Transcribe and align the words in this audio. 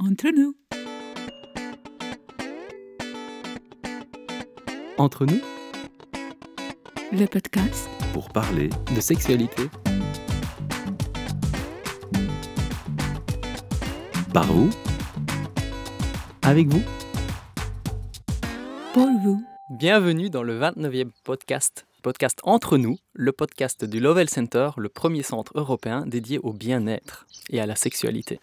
Entre 0.00 0.28
nous. 0.30 0.54
Entre 4.96 5.26
nous, 5.26 5.40
Le 7.12 7.26
podcast. 7.26 7.88
pour 8.12 8.28
parler 8.28 8.70
de 8.94 9.00
sexualité. 9.00 9.62
Par 14.32 14.46
vous, 14.46 14.70
avec 16.42 16.68
vous. 16.68 16.82
Pour 18.94 19.08
vous. 19.24 19.42
Bienvenue 19.78 20.30
dans 20.30 20.44
le 20.44 20.60
29e 20.60 21.10
podcast, 21.24 21.86
podcast 22.02 22.38
Entre 22.44 22.78
nous, 22.78 22.98
le 23.14 23.32
podcast 23.32 23.84
du 23.84 23.98
Lovell 23.98 24.30
Center, 24.30 24.70
le 24.76 24.88
premier 24.88 25.24
centre 25.24 25.52
européen 25.56 26.06
dédié 26.06 26.38
au 26.38 26.52
bien-être 26.52 27.26
et 27.50 27.60
à 27.60 27.66
la 27.66 27.74
sexualité. 27.74 28.38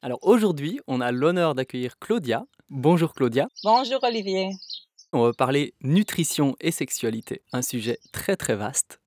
Alors 0.00 0.20
aujourd'hui, 0.22 0.78
on 0.86 1.00
a 1.00 1.10
l'honneur 1.10 1.56
d'accueillir 1.56 1.98
Claudia. 1.98 2.44
Bonjour 2.70 3.14
Claudia. 3.14 3.48
Bonjour 3.64 3.98
Olivier. 4.04 4.50
On 5.12 5.24
va 5.24 5.32
parler 5.32 5.74
nutrition 5.80 6.54
et 6.60 6.70
sexualité, 6.70 7.42
un 7.52 7.62
sujet 7.62 7.98
très 8.12 8.36
très 8.36 8.54
vaste. 8.54 9.00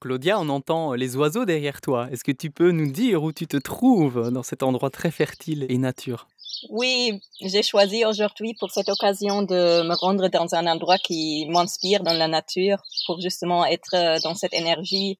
Claudia, 0.00 0.40
on 0.40 0.48
entend 0.48 0.94
les 0.94 1.16
oiseaux 1.16 1.44
derrière 1.44 1.82
toi. 1.82 2.08
Est-ce 2.10 2.24
que 2.24 2.32
tu 2.32 2.50
peux 2.50 2.70
nous 2.70 2.90
dire 2.90 3.24
où 3.24 3.32
tu 3.32 3.46
te 3.46 3.58
trouves 3.58 4.30
dans 4.30 4.42
cet 4.42 4.62
endroit 4.62 4.88
très 4.88 5.10
fertile 5.10 5.66
et 5.68 5.76
nature? 5.76 6.28
Oui, 6.70 7.20
j'ai 7.42 7.62
choisi 7.62 8.06
aujourd'hui 8.06 8.54
pour 8.58 8.70
cette 8.70 8.88
occasion 8.88 9.42
de 9.42 9.86
me 9.86 9.94
rendre 9.94 10.28
dans 10.28 10.54
un 10.54 10.66
endroit 10.66 10.96
qui 10.96 11.46
m'inspire 11.50 12.02
dans 12.02 12.14
la 12.14 12.26
nature 12.26 12.78
pour 13.06 13.20
justement 13.20 13.66
être 13.66 13.94
euh, 13.94 14.18
dans 14.24 14.34
cette 14.34 14.54
énergie 14.54 15.18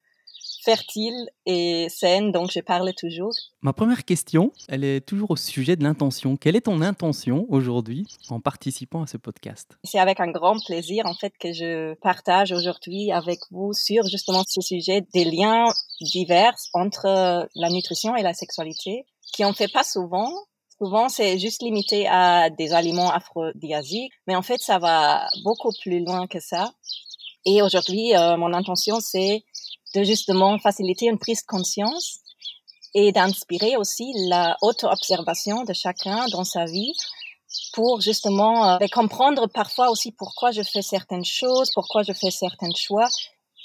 fertile 0.69 1.31
et 1.47 1.87
saine 1.89 2.31
dont 2.31 2.45
je 2.45 2.59
parle 2.59 2.93
toujours. 2.93 3.33
Ma 3.63 3.73
première 3.73 4.05
question, 4.05 4.51
elle 4.67 4.83
est 4.83 5.01
toujours 5.01 5.31
au 5.31 5.35
sujet 5.35 5.75
de 5.75 5.83
l'intention. 5.83 6.37
Quelle 6.37 6.55
est 6.55 6.67
ton 6.69 6.81
intention 6.81 7.47
aujourd'hui 7.49 8.05
en 8.29 8.39
participant 8.39 9.01
à 9.01 9.07
ce 9.07 9.17
podcast? 9.17 9.79
C'est 9.83 9.97
avec 9.97 10.19
un 10.19 10.29
grand 10.29 10.63
plaisir 10.63 11.07
en 11.07 11.15
fait 11.15 11.33
que 11.39 11.51
je 11.53 11.95
partage 11.95 12.51
aujourd'hui 12.51 13.11
avec 13.11 13.39
vous 13.49 13.73
sur 13.73 14.03
justement 14.05 14.43
ce 14.47 14.61
sujet 14.61 15.01
des 15.11 15.25
liens 15.25 15.65
divers 16.01 16.53
entre 16.73 17.07
euh, 17.07 17.45
la 17.55 17.69
nutrition 17.69 18.15
et 18.15 18.21
la 18.21 18.35
sexualité 18.35 19.05
qui 19.33 19.43
en 19.45 19.53
fait 19.53 19.71
pas 19.73 19.83
souvent. 19.83 20.31
Souvent, 20.77 21.09
c'est 21.09 21.39
juste 21.39 21.63
limité 21.63 22.07
à 22.07 22.51
des 22.51 22.73
aliments 22.73 23.11
aphrodisiaques, 23.11 24.11
mais 24.27 24.35
en 24.35 24.43
fait, 24.43 24.61
ça 24.61 24.77
va 24.77 25.27
beaucoup 25.43 25.71
plus 25.81 26.05
loin 26.05 26.27
que 26.27 26.39
ça. 26.39 26.71
Et 27.45 27.61
aujourd'hui, 27.61 28.15
euh, 28.15 28.37
mon 28.37 28.53
intention, 28.53 28.99
c'est 28.99 29.43
de 29.95 30.03
justement 30.03 30.57
faciliter 30.59 31.07
une 31.07 31.17
prise 31.17 31.41
de 31.41 31.47
conscience 31.47 32.19
et 32.93 33.11
d'inspirer 33.11 33.77
aussi 33.77 34.11
la 34.27 34.57
auto-observation 34.61 35.63
de 35.63 35.73
chacun 35.73 36.27
dans 36.29 36.43
sa 36.43 36.65
vie 36.65 36.93
pour 37.73 38.01
justement 38.01 38.73
euh, 38.73 38.77
comprendre 38.91 39.47
parfois 39.47 39.89
aussi 39.89 40.11
pourquoi 40.11 40.51
je 40.51 40.61
fais 40.61 40.81
certaines 40.81 41.25
choses, 41.25 41.71
pourquoi 41.73 42.03
je 42.03 42.13
fais 42.13 42.31
certains 42.31 42.73
choix 42.75 43.07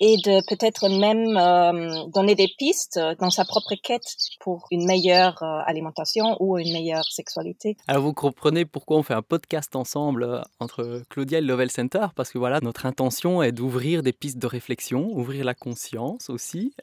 et 0.00 0.16
de 0.16 0.46
peut-être 0.48 0.88
même 0.88 1.36
euh, 1.36 2.06
donner 2.08 2.34
des 2.34 2.48
pistes 2.58 2.98
dans 3.20 3.30
sa 3.30 3.44
propre 3.44 3.74
quête 3.82 4.16
pour 4.40 4.66
une 4.70 4.86
meilleure 4.86 5.42
euh, 5.42 5.60
alimentation 5.66 6.36
ou 6.40 6.58
une 6.58 6.72
meilleure 6.72 7.04
sexualité. 7.04 7.76
Alors 7.86 8.02
vous 8.02 8.12
comprenez 8.12 8.64
pourquoi 8.64 8.98
on 8.98 9.02
fait 9.02 9.14
un 9.14 9.22
podcast 9.22 9.76
ensemble 9.76 10.24
euh, 10.24 10.40
entre 10.58 11.02
Claudia 11.08 11.38
et 11.38 11.40
le 11.40 11.46
Lovell 11.46 11.70
Center 11.70 12.06
parce 12.16 12.30
que 12.30 12.38
voilà, 12.38 12.60
notre 12.60 12.86
intention 12.86 13.42
est 13.42 13.52
d'ouvrir 13.52 14.02
des 14.02 14.12
pistes 14.12 14.38
de 14.38 14.46
réflexion, 14.46 15.10
ouvrir 15.12 15.44
la 15.44 15.54
conscience 15.54 16.28
aussi, 16.28 16.74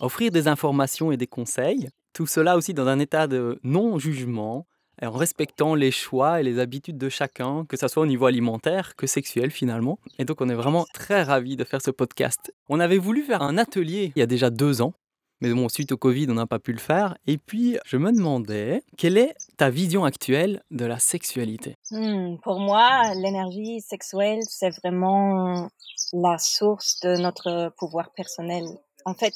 offrir 0.00 0.30
des 0.30 0.48
informations 0.48 1.10
et 1.10 1.16
des 1.16 1.26
conseils. 1.26 1.88
Tout 2.12 2.26
cela 2.26 2.56
aussi 2.56 2.74
dans 2.74 2.86
un 2.86 2.98
état 2.98 3.26
de 3.26 3.58
non-jugement, 3.62 4.66
en 5.06 5.12
respectant 5.12 5.74
les 5.74 5.90
choix 5.90 6.40
et 6.40 6.42
les 6.42 6.58
habitudes 6.58 6.98
de 6.98 7.08
chacun, 7.08 7.64
que 7.66 7.76
ce 7.76 7.88
soit 7.88 8.02
au 8.02 8.06
niveau 8.06 8.26
alimentaire 8.26 8.96
que 8.96 9.06
sexuel 9.06 9.50
finalement. 9.50 9.98
Et 10.18 10.24
donc 10.24 10.40
on 10.40 10.48
est 10.48 10.54
vraiment 10.54 10.86
très 10.92 11.22
ravis 11.22 11.56
de 11.56 11.64
faire 11.64 11.82
ce 11.82 11.90
podcast. 11.90 12.52
On 12.68 12.80
avait 12.80 12.98
voulu 12.98 13.22
faire 13.22 13.42
un 13.42 13.58
atelier 13.58 14.12
il 14.14 14.18
y 14.18 14.22
a 14.22 14.26
déjà 14.26 14.50
deux 14.50 14.82
ans, 14.82 14.94
mais 15.40 15.52
bon, 15.52 15.68
suite 15.68 15.92
au 15.92 15.96
Covid, 15.96 16.26
on 16.30 16.34
n'a 16.34 16.46
pas 16.46 16.58
pu 16.58 16.72
le 16.72 16.78
faire. 16.78 17.16
Et 17.28 17.38
puis, 17.38 17.78
je 17.86 17.96
me 17.96 18.10
demandais, 18.10 18.82
quelle 18.96 19.16
est 19.16 19.34
ta 19.56 19.70
vision 19.70 20.04
actuelle 20.04 20.62
de 20.72 20.84
la 20.84 20.98
sexualité? 20.98 21.76
Hmm, 21.92 22.36
pour 22.42 22.58
moi, 22.58 23.14
l'énergie 23.14 23.80
sexuelle, 23.80 24.40
c'est 24.42 24.70
vraiment 24.80 25.68
la 26.12 26.38
source 26.38 26.98
de 27.00 27.16
notre 27.18 27.72
pouvoir 27.78 28.10
personnel. 28.14 28.64
En 29.04 29.14
fait, 29.14 29.32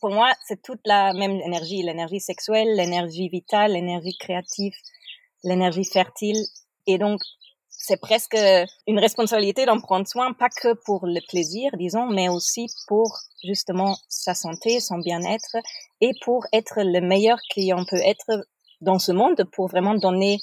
pour 0.00 0.10
moi, 0.10 0.32
c'est 0.46 0.62
toute 0.62 0.80
la 0.84 1.12
même 1.12 1.40
énergie, 1.40 1.82
l'énergie 1.82 2.20
sexuelle, 2.20 2.74
l'énergie 2.76 3.28
vitale, 3.28 3.72
l'énergie 3.72 4.16
créative, 4.18 4.74
l'énergie 5.44 5.84
fertile. 5.84 6.42
Et 6.86 6.98
donc, 6.98 7.20
c'est 7.68 8.00
presque 8.00 8.36
une 8.86 8.98
responsabilité 8.98 9.64
d'en 9.64 9.80
prendre 9.80 10.06
soin, 10.06 10.32
pas 10.32 10.48
que 10.48 10.74
pour 10.84 11.06
le 11.06 11.20
plaisir, 11.28 11.70
disons, 11.78 12.06
mais 12.06 12.28
aussi 12.28 12.66
pour 12.86 13.16
justement 13.44 13.96
sa 14.08 14.34
santé, 14.34 14.80
son 14.80 14.98
bien-être 14.98 15.56
et 16.00 16.10
pour 16.24 16.44
être 16.52 16.82
le 16.82 17.00
meilleur 17.00 17.38
qu'on 17.54 17.84
peut 17.84 18.02
être 18.04 18.46
dans 18.80 18.98
ce 18.98 19.12
monde 19.12 19.44
pour 19.52 19.68
vraiment 19.68 19.94
donner 19.94 20.38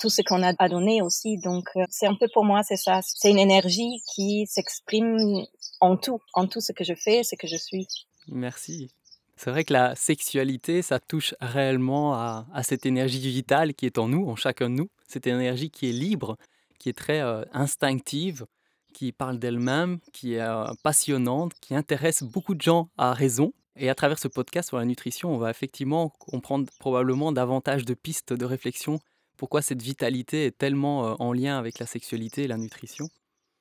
tout 0.00 0.08
ce 0.08 0.22
qu'on 0.22 0.42
a 0.42 0.52
à 0.58 0.68
donner 0.68 1.02
aussi. 1.02 1.38
Donc, 1.38 1.68
euh, 1.76 1.84
c'est 1.90 2.06
un 2.06 2.14
peu 2.14 2.28
pour 2.32 2.44
moi, 2.44 2.62
c'est 2.62 2.76
ça. 2.76 3.00
C'est 3.02 3.30
une 3.30 3.38
énergie 3.38 4.00
qui 4.14 4.46
s'exprime 4.46 5.44
en 5.80 5.96
tout, 5.96 6.20
en 6.34 6.46
tout 6.46 6.60
ce 6.60 6.72
que 6.72 6.84
je 6.84 6.94
fais, 6.94 7.22
ce 7.22 7.34
que 7.34 7.46
je 7.46 7.56
suis. 7.56 7.86
Merci. 8.32 8.90
C'est 9.36 9.50
vrai 9.50 9.64
que 9.64 9.72
la 9.72 9.94
sexualité, 9.94 10.82
ça 10.82 10.98
touche 10.98 11.34
réellement 11.40 12.14
à, 12.14 12.44
cette 12.64 12.86
énergie 12.86 13.20
vitale 13.20 13.74
qui 13.74 13.86
est 13.86 13.98
en 13.98 14.08
nous, 14.08 14.28
en 14.28 14.34
chacun 14.34 14.68
de 14.68 14.74
nous. 14.74 14.90
Cette 15.06 15.26
énergie 15.28 15.70
qui 15.70 15.88
est 15.88 15.92
libre, 15.92 16.36
qui 16.78 16.88
est 16.88 16.96
très 16.96 17.20
euh, 17.20 17.44
instinctive, 17.52 18.46
qui 18.92 19.12
parle 19.12 19.38
d'elle-même, 19.38 20.00
qui 20.12 20.34
est 20.34 20.40
euh, 20.40 20.66
passionnante, 20.82 21.52
qui 21.60 21.76
intéresse 21.76 22.24
beaucoup 22.24 22.56
de 22.56 22.62
gens 22.62 22.90
à 22.98 23.12
raison. 23.12 23.52
Et 23.76 23.88
à 23.88 23.94
travers 23.94 24.18
ce 24.18 24.26
podcast 24.26 24.68
sur 24.68 24.78
la 24.78 24.84
nutrition, 24.84 25.32
on 25.32 25.38
va 25.38 25.50
effectivement 25.50 26.08
comprendre 26.18 26.68
probablement 26.80 27.30
davantage 27.30 27.84
de 27.84 27.94
pistes 27.94 28.32
de 28.32 28.44
réflexion 28.44 28.98
pourquoi 29.38 29.62
cette 29.62 29.80
vitalité 29.80 30.46
est 30.46 30.58
tellement 30.58 31.06
euh, 31.06 31.14
en 31.20 31.32
lien 31.32 31.56
avec 31.56 31.78
la 31.78 31.86
sexualité 31.86 32.42
et 32.42 32.48
la 32.48 32.58
nutrition. 32.58 33.08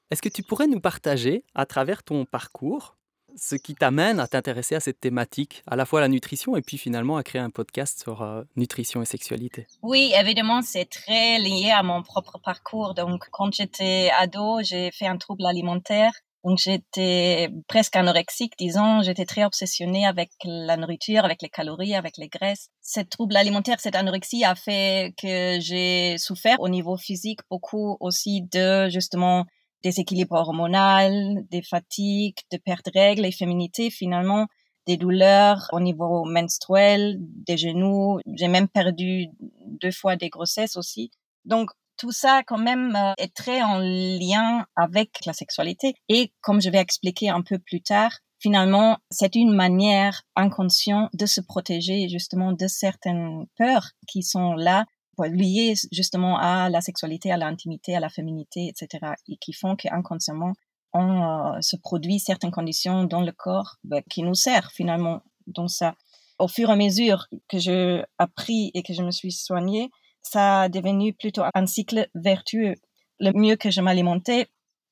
Est-ce 0.09 0.21
que 0.21 0.29
tu 0.29 0.41
pourrais 0.41 0.67
nous 0.67 0.81
partager, 0.81 1.45
à 1.53 1.65
travers 1.65 2.03
ton 2.03 2.25
parcours, 2.25 2.96
ce 3.37 3.55
qui 3.55 3.75
t'amène 3.75 4.19
à 4.19 4.27
t'intéresser 4.27 4.75
à 4.75 4.79
cette 4.79 4.99
thématique, 4.99 5.63
à 5.67 5.75
la 5.75 5.85
fois 5.85 6.01
la 6.01 6.07
nutrition 6.07 6.57
et 6.57 6.61
puis 6.61 6.77
finalement 6.77 7.17
à 7.17 7.23
créer 7.23 7.41
un 7.41 7.49
podcast 7.49 8.01
sur 8.01 8.21
euh, 8.21 8.43
nutrition 8.55 9.01
et 9.01 9.05
sexualité 9.05 9.67
Oui, 9.81 10.11
évidemment, 10.19 10.61
c'est 10.61 10.85
très 10.85 11.39
lié 11.39 11.71
à 11.71 11.83
mon 11.83 12.03
propre 12.03 12.39
parcours. 12.43 12.93
Donc, 12.93 13.27
quand 13.31 13.53
j'étais 13.53 14.09
ado, 14.17 14.59
j'ai 14.63 14.91
fait 14.91 15.07
un 15.07 15.17
trouble 15.17 15.45
alimentaire. 15.45 16.11
Donc, 16.43 16.59
j'étais 16.59 17.49
presque 17.67 17.95
anorexique, 17.95 18.53
disons. 18.57 19.01
J'étais 19.01 19.25
très 19.25 19.43
obsessionnée 19.43 20.05
avec 20.05 20.29
la 20.45 20.77
nourriture, 20.77 21.25
avec 21.25 21.41
les 21.41 21.49
calories, 21.49 21.95
avec 21.95 22.17
les 22.17 22.29
graisses. 22.29 22.69
Ce 22.81 23.01
trouble 23.01 23.35
alimentaire, 23.35 23.79
cette 23.79 23.95
anorexie 23.95 24.45
a 24.45 24.55
fait 24.55 25.13
que 25.21 25.59
j'ai 25.59 26.17
souffert 26.17 26.59
au 26.59 26.69
niveau 26.69 26.95
physique 26.95 27.39
beaucoup 27.49 27.97
aussi 27.99 28.43
de, 28.43 28.87
justement, 28.89 29.45
déséquilibre 29.83 30.35
hormonal, 30.35 31.45
des 31.49 31.61
fatigues, 31.61 32.37
de 32.51 32.57
perte 32.57 32.85
de 32.85 32.91
règles 32.99 33.25
et 33.25 33.31
féminité 33.31 33.89
finalement, 33.89 34.47
des 34.85 34.97
douleurs 34.97 35.67
au 35.73 35.79
niveau 35.79 36.23
menstruel, 36.25 37.17
des 37.19 37.57
genoux. 37.57 38.19
J'ai 38.35 38.47
même 38.47 38.67
perdu 38.67 39.27
deux 39.65 39.91
fois 39.91 40.15
des 40.15 40.29
grossesses 40.29 40.77
aussi. 40.77 41.11
Donc 41.45 41.71
tout 41.97 42.11
ça 42.11 42.43
quand 42.45 42.57
même 42.57 42.95
euh, 42.95 43.13
est 43.17 43.33
très 43.33 43.61
en 43.61 43.79
lien 43.79 44.65
avec 44.75 45.25
la 45.25 45.33
sexualité. 45.33 45.95
Et 46.09 46.31
comme 46.41 46.61
je 46.61 46.69
vais 46.69 46.77
expliquer 46.77 47.29
un 47.29 47.41
peu 47.41 47.59
plus 47.59 47.81
tard, 47.81 48.11
finalement, 48.39 48.97
c'est 49.09 49.35
une 49.35 49.53
manière 49.53 50.21
inconsciente 50.35 51.09
de 51.13 51.25
se 51.25 51.41
protéger 51.41 52.07
justement 52.07 52.53
de 52.53 52.67
certaines 52.67 53.47
peurs 53.57 53.89
qui 54.07 54.23
sont 54.23 54.53
là 54.53 54.85
liées 55.25 55.73
justement 55.91 56.37
à 56.37 56.69
la 56.69 56.81
sexualité, 56.81 57.31
à 57.31 57.37
l'intimité, 57.37 57.95
à 57.95 57.99
la 57.99 58.09
féminité, 58.09 58.67
etc. 58.67 59.13
et 59.27 59.37
qui 59.37 59.53
font 59.53 59.75
qu'inconsciemment, 59.75 60.53
on 60.93 61.55
euh, 61.55 61.61
se 61.61 61.75
produit 61.75 62.19
certaines 62.19 62.51
conditions 62.51 63.03
dans 63.03 63.21
le 63.21 63.31
corps 63.31 63.75
bah, 63.83 64.01
qui 64.09 64.23
nous 64.23 64.35
servent 64.35 64.71
finalement 64.73 65.21
dans 65.47 65.67
ça. 65.67 65.95
Au 66.39 66.47
fur 66.47 66.69
et 66.69 66.73
à 66.73 66.75
mesure 66.75 67.27
que 67.49 67.57
j'ai 67.57 68.03
appris 68.17 68.71
et 68.73 68.83
que 68.83 68.93
je 68.93 69.01
me 69.01 69.11
suis 69.11 69.31
soignée, 69.31 69.89
ça 70.21 70.61
a 70.61 70.69
devenu 70.69 71.13
plutôt 71.13 71.43
un 71.53 71.65
cycle 71.65 72.07
vertueux. 72.13 72.75
Le 73.19 73.31
mieux 73.33 73.55
que 73.55 73.71
je 73.71 73.81
m'alimentais, 73.81 74.47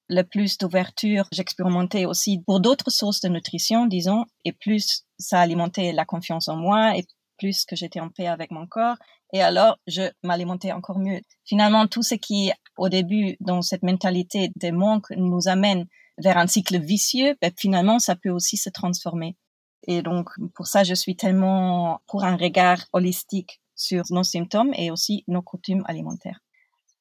le 0.07 0.23
plus 0.23 0.57
d'ouverture 0.57 1.27
j'expérimentais 1.31 2.05
aussi 2.05 2.39
pour 2.45 2.59
d'autres 2.59 2.91
sources 2.91 3.21
de 3.21 3.29
nutrition, 3.29 3.85
disons, 3.85 4.25
et 4.43 4.53
plus 4.53 5.05
ça 5.17 5.39
alimentait 5.39 5.93
la 5.93 6.05
confiance 6.05 6.47
en 6.47 6.55
moi 6.55 6.97
et 6.97 7.05
plus 7.37 7.65
que 7.65 7.75
j'étais 7.75 7.99
en 7.99 8.09
paix 8.09 8.27
avec 8.27 8.51
mon 8.51 8.67
corps. 8.67 8.97
Et 9.33 9.41
alors, 9.41 9.77
je 9.87 10.03
m'alimentais 10.23 10.71
encore 10.71 10.99
mieux. 10.99 11.21
Finalement, 11.45 11.87
tout 11.87 12.03
ce 12.03 12.15
qui, 12.15 12.51
au 12.77 12.89
début, 12.89 13.37
dans 13.39 13.61
cette 13.61 13.83
mentalité 13.83 14.51
de 14.55 14.71
manque, 14.71 15.09
nous 15.11 15.47
amène 15.47 15.85
vers 16.17 16.37
un 16.37 16.47
cycle 16.47 16.79
vicieux, 16.79 17.35
ben, 17.41 17.51
finalement, 17.57 17.99
ça 17.99 18.15
peut 18.15 18.29
aussi 18.29 18.57
se 18.57 18.69
transformer. 18.69 19.35
Et 19.87 20.01
donc, 20.01 20.29
pour 20.55 20.67
ça, 20.67 20.83
je 20.83 20.93
suis 20.93 21.15
tellement 21.15 22.01
pour 22.07 22.23
un 22.23 22.37
regard 22.37 22.85
holistique 22.93 23.61
sur 23.75 24.03
nos 24.09 24.23
symptômes 24.23 24.73
et 24.75 24.89
aussi 24.89 25.23
nos 25.27 25.41
coutumes 25.41 25.83
alimentaires. 25.85 26.39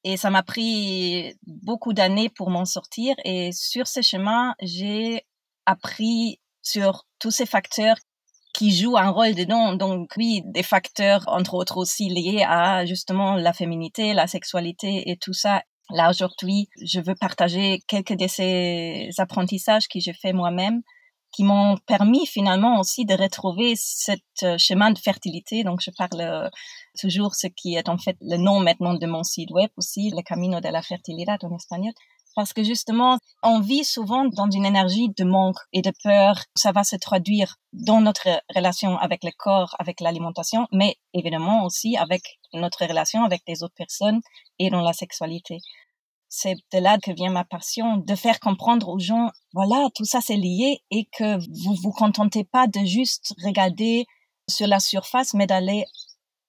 Et 0.03 0.19
ça 0.19 0.31
m'a 0.31 0.43
pris 0.43 1.35
beaucoup 1.47 1.95
d'années 1.95 2.29
pour 2.29 2.51
m'en 2.51 2.67
sortir. 2.67 3.15
Et 3.25 3.53
sur 3.53 3.87
ce 3.87 4.03
chemin, 4.03 4.55
j'ai 4.61 5.23
appris 5.65 6.41
sur 6.61 7.07
tous 7.19 7.31
ces 7.31 7.47
facteurs 7.47 7.97
qui 8.55 8.75
jouent 8.75 8.97
un 8.97 9.11
rôle 9.11 9.35
dedans. 9.35 9.75
Donc 9.75 10.13
oui, 10.17 10.43
des 10.47 10.63
facteurs 10.63 11.25
entre 11.27 11.55
autres 11.55 11.77
aussi 11.77 12.09
liés 12.09 12.45
à 12.47 12.87
justement 12.87 13.35
la 13.35 13.53
féminité, 13.53 14.15
la 14.15 14.27
sexualité 14.27 15.11
et 15.11 15.17
tout 15.17 15.35
ça. 15.35 15.63
Là 15.91 16.09
aujourd'hui, 16.09 16.69
je 16.83 17.01
veux 17.01 17.15
partager 17.15 17.81
quelques 17.89 18.15
de 18.17 18.27
ces 18.27 19.11
apprentissages 19.19 19.89
que 19.89 20.01
j'ai 20.01 20.15
fait 20.15 20.33
moi-même 20.33 20.81
qui 21.35 21.43
m'ont 21.43 21.77
permis 21.87 22.27
finalement 22.27 22.79
aussi 22.79 23.05
de 23.05 23.15
retrouver 23.15 23.75
ce 23.77 24.13
euh, 24.45 24.57
chemin 24.57 24.93
de 24.93 24.99
fertilité. 24.99 25.65
Donc, 25.65 25.81
je 25.81 25.91
parle 25.91 26.21
euh, 26.21 26.49
toujours 27.01 27.35
ce 27.35 27.49
qui 27.49 27.75
est 27.75 27.89
en 27.89 27.99
fait 27.99 28.17
le 28.21 28.37
nom 28.37 28.61
maintenant 28.61 28.95
de 28.95 29.07
mon 29.07 29.25
site 29.25 29.51
web 29.51 29.71
aussi, 29.77 30.11
le 30.11 30.23
Camino 30.23 30.61
de 30.61 30.69
la 30.69 30.81
Fertilidad 30.81 31.43
en 31.43 31.57
espagnol. 31.57 31.93
Parce 32.35 32.53
que 32.53 32.65
justement, 32.65 33.19
on 33.43 33.61
vit 33.61 33.85
souvent 33.85 34.25
dans 34.25 34.51
une 34.51 34.67
énergie 34.67 35.09
de 35.17 35.25
manque 35.25 35.59
et 35.73 35.83
de 35.83 35.93
peur. 36.03 36.37
Ça 36.57 36.73
va 36.73 36.85
se 36.85 36.97
traduire 36.97 37.57
dans 37.73 38.01
notre 38.01 38.29
relation 38.55 38.97
avec 38.99 39.23
le 39.25 39.31
corps, 39.37 39.75
avec 39.79 40.01
l'alimentation, 40.01 40.67
mais 40.73 40.97
évidemment 41.13 41.65
aussi 41.65 41.97
avec 41.97 42.23
notre 42.53 42.87
relation 42.87 43.25
avec 43.25 43.43
les 43.47 43.63
autres 43.63 43.75
personnes 43.77 44.21
et 44.59 44.71
dans 44.71 44.83
la 44.83 44.93
sexualité 44.93 45.59
c'est 46.37 46.57
de 46.73 46.79
là 46.79 46.99
que 46.99 47.13
vient 47.13 47.31
ma 47.31 47.45
passion, 47.45 47.99
de 47.99 48.15
faire 48.17 48.41
comprendre 48.41 48.89
aux 48.89 48.99
gens, 48.99 49.31
voilà, 49.53 49.89
tout 49.95 50.05
ça 50.05 50.21
c'est 50.21 50.37
lié 50.37 50.83
et 50.91 51.07
que 51.17 51.37
vous 51.63 51.77
vous 51.81 51.93
contentez 51.93 52.43
pas 52.43 52.67
de 52.67 52.85
juste 52.85 53.35
regarder 53.45 54.05
sur 54.49 54.67
la 54.67 54.81
surface, 54.81 55.33
mais 55.35 55.47
d'aller 55.47 55.85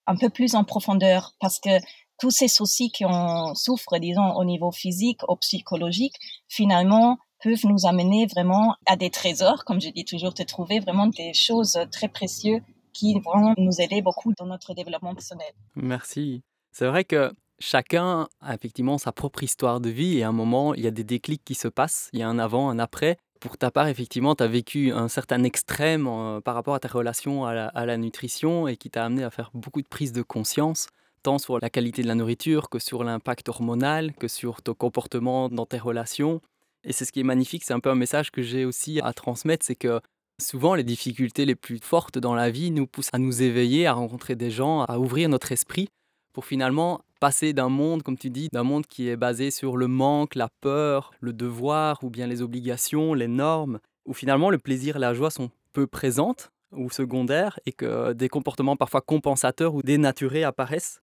un 0.08 0.16
peu 0.16 0.30
plus 0.30 0.56
en 0.56 0.64
profondeur 0.64 1.34
parce 1.40 1.60
que 1.60 1.70
tous 2.20 2.32
ces 2.32 2.48
soucis 2.48 2.92
qu'on 2.92 3.54
souffre, 3.56 3.98
disons, 4.00 4.36
au 4.36 4.46
niveau 4.46 4.72
physique 4.72 5.22
ou 5.28 5.36
psychologique, 5.36 6.16
finalement, 6.48 7.18
peuvent 7.44 7.66
nous 7.66 7.86
amener 7.86 8.26
vraiment 8.26 8.76
à 8.86 8.96
des 8.96 9.10
trésors, 9.10 9.66
comme 9.66 9.82
je 9.82 9.90
dis 9.90 10.06
toujours, 10.06 10.34
de 10.34 10.44
trouver 10.44 10.80
vraiment 10.80 11.08
des 11.08 11.34
choses 11.34 11.78
très 11.92 12.08
précieuses 12.08 12.62
qui 12.94 13.20
vont 13.20 13.54
nous 13.58 13.82
aider 13.82 14.02
beaucoup 14.02 14.34
dans 14.38 14.46
notre 14.46 14.74
développement 14.74 15.14
personnel. 15.14 15.52
Merci. 15.76 16.42
C'est 16.72 16.88
vrai 16.88 17.04
que 17.04 17.34
chacun 17.60 18.28
a 18.42 18.56
effectivement 18.56 18.98
sa 18.98 19.12
propre 19.12 19.44
histoire 19.44 19.80
de 19.80 19.90
vie 19.90 20.18
et 20.18 20.24
à 20.24 20.30
un 20.30 20.34
moment, 20.34 20.74
il 20.74 20.82
y 20.82 20.88
a 20.88 20.92
des 20.92 21.04
déclics 21.04 21.44
qui 21.44 21.56
se 21.56 21.68
passent, 21.68 22.10
il 22.14 22.20
y 22.20 22.24
a 22.24 22.28
un 22.28 22.40
avant, 22.40 22.70
un 22.70 22.80
après. 22.80 23.18
Pour 23.42 23.58
ta 23.58 23.70
part, 23.70 23.88
effectivement, 23.88 24.34
tu 24.34 24.44
as 24.44 24.48
vécu 24.48 24.92
un 24.92 25.08
certain 25.08 25.44
extrême 25.44 26.08
euh, 26.08 26.42
par 26.42 26.56
rapport 26.56 26.74
à 26.74 26.80
ta 26.80 26.88
relation 26.88 27.46
à 27.46 27.86
la, 27.86 27.98
nutrition 27.98 28.68
et 28.68 28.78
qui 28.78 28.90
t'a 28.90 29.06
amené 29.06 29.24
à 29.24 29.30
faire 29.30 29.52
beaucoup 29.54 29.82
de 29.82 29.88
prise 29.88 30.14
de 30.14 30.22
conscience, 30.22 30.88
tant 31.26 31.40
sur 31.40 31.60
la 31.60 31.72
qualité 31.72 32.04
de 32.04 32.08
la 32.08 32.14
nourriture 32.14 32.70
que 32.70 32.78
sur 32.78 33.04
l'impact 33.04 33.50
hormonal, 33.50 34.14
que 34.14 34.28
sur 34.28 34.62
ton 34.62 34.76
comportement 34.76 35.50
dans 35.50 35.66
tes 35.66 35.80
relations. 35.80 36.40
Et 36.84 36.94
c'est 36.94 37.04
ce 37.04 37.12
qui 37.12 37.22
est 37.22 37.24
magnifique, 37.24 37.64
c'est 37.64 37.74
un 37.74 37.80
peu 37.80 37.90
un 37.90 37.96
message 37.96 38.30
que 38.30 38.44
j'ai 38.44 38.64
aussi 38.64 39.00
à 39.02 39.12
transmettre, 39.12 39.66
c'est 39.66 39.76
que 39.76 40.02
souvent 40.40 40.76
les 40.76 40.84
difficultés 40.84 41.46
les 41.46 41.56
plus 41.56 41.80
fortes 41.80 42.20
dans 42.20 42.36
la 42.36 42.52
vie 42.52 42.70
nous 42.70 42.86
poussent 42.86 43.10
à 43.12 43.18
nous 43.18 43.42
éveiller, 43.42 43.88
à 43.88 43.94
rencontrer 43.94 44.36
des 44.36 44.52
gens, 44.52 44.84
à 44.84 45.00
ouvrir 45.00 45.28
notre 45.28 45.52
esprit 45.52 45.88
pour 46.32 46.46
finalement 46.46 47.02
passer 47.20 47.54
d'un 47.54 47.70
monde, 47.70 48.04
comme 48.04 48.20
tu 48.20 48.30
dis, 48.30 48.50
d'un 48.54 48.62
monde 48.62 48.86
qui 48.86 49.10
est 49.10 49.18
basé 49.18 49.50
sur 49.50 49.78
le 49.78 49.88
manque, 49.88 50.36
la 50.36 50.50
peur, 50.62 51.12
le 51.22 51.34
devoir 51.34 52.04
ou 52.04 52.12
bien 52.12 52.28
les 52.28 52.44
obligations, 52.44 53.16
les 53.16 53.28
normes, 53.28 53.80
où 54.06 54.14
finalement 54.14 54.52
le 54.52 54.60
plaisir 54.60 54.98
et 54.98 55.00
la 55.00 55.16
joie 55.16 55.32
sont 55.32 55.50
peu 55.74 55.88
présentes 55.88 56.52
ou 56.72 56.92
secondaires 56.92 57.60
et 57.66 57.72
que 57.72 58.14
des 58.14 58.30
comportements 58.30 58.76
parfois 58.76 59.02
compensateurs 59.02 59.74
ou 59.74 59.82
dénaturés 59.82 60.44
apparaissent. 60.44 61.02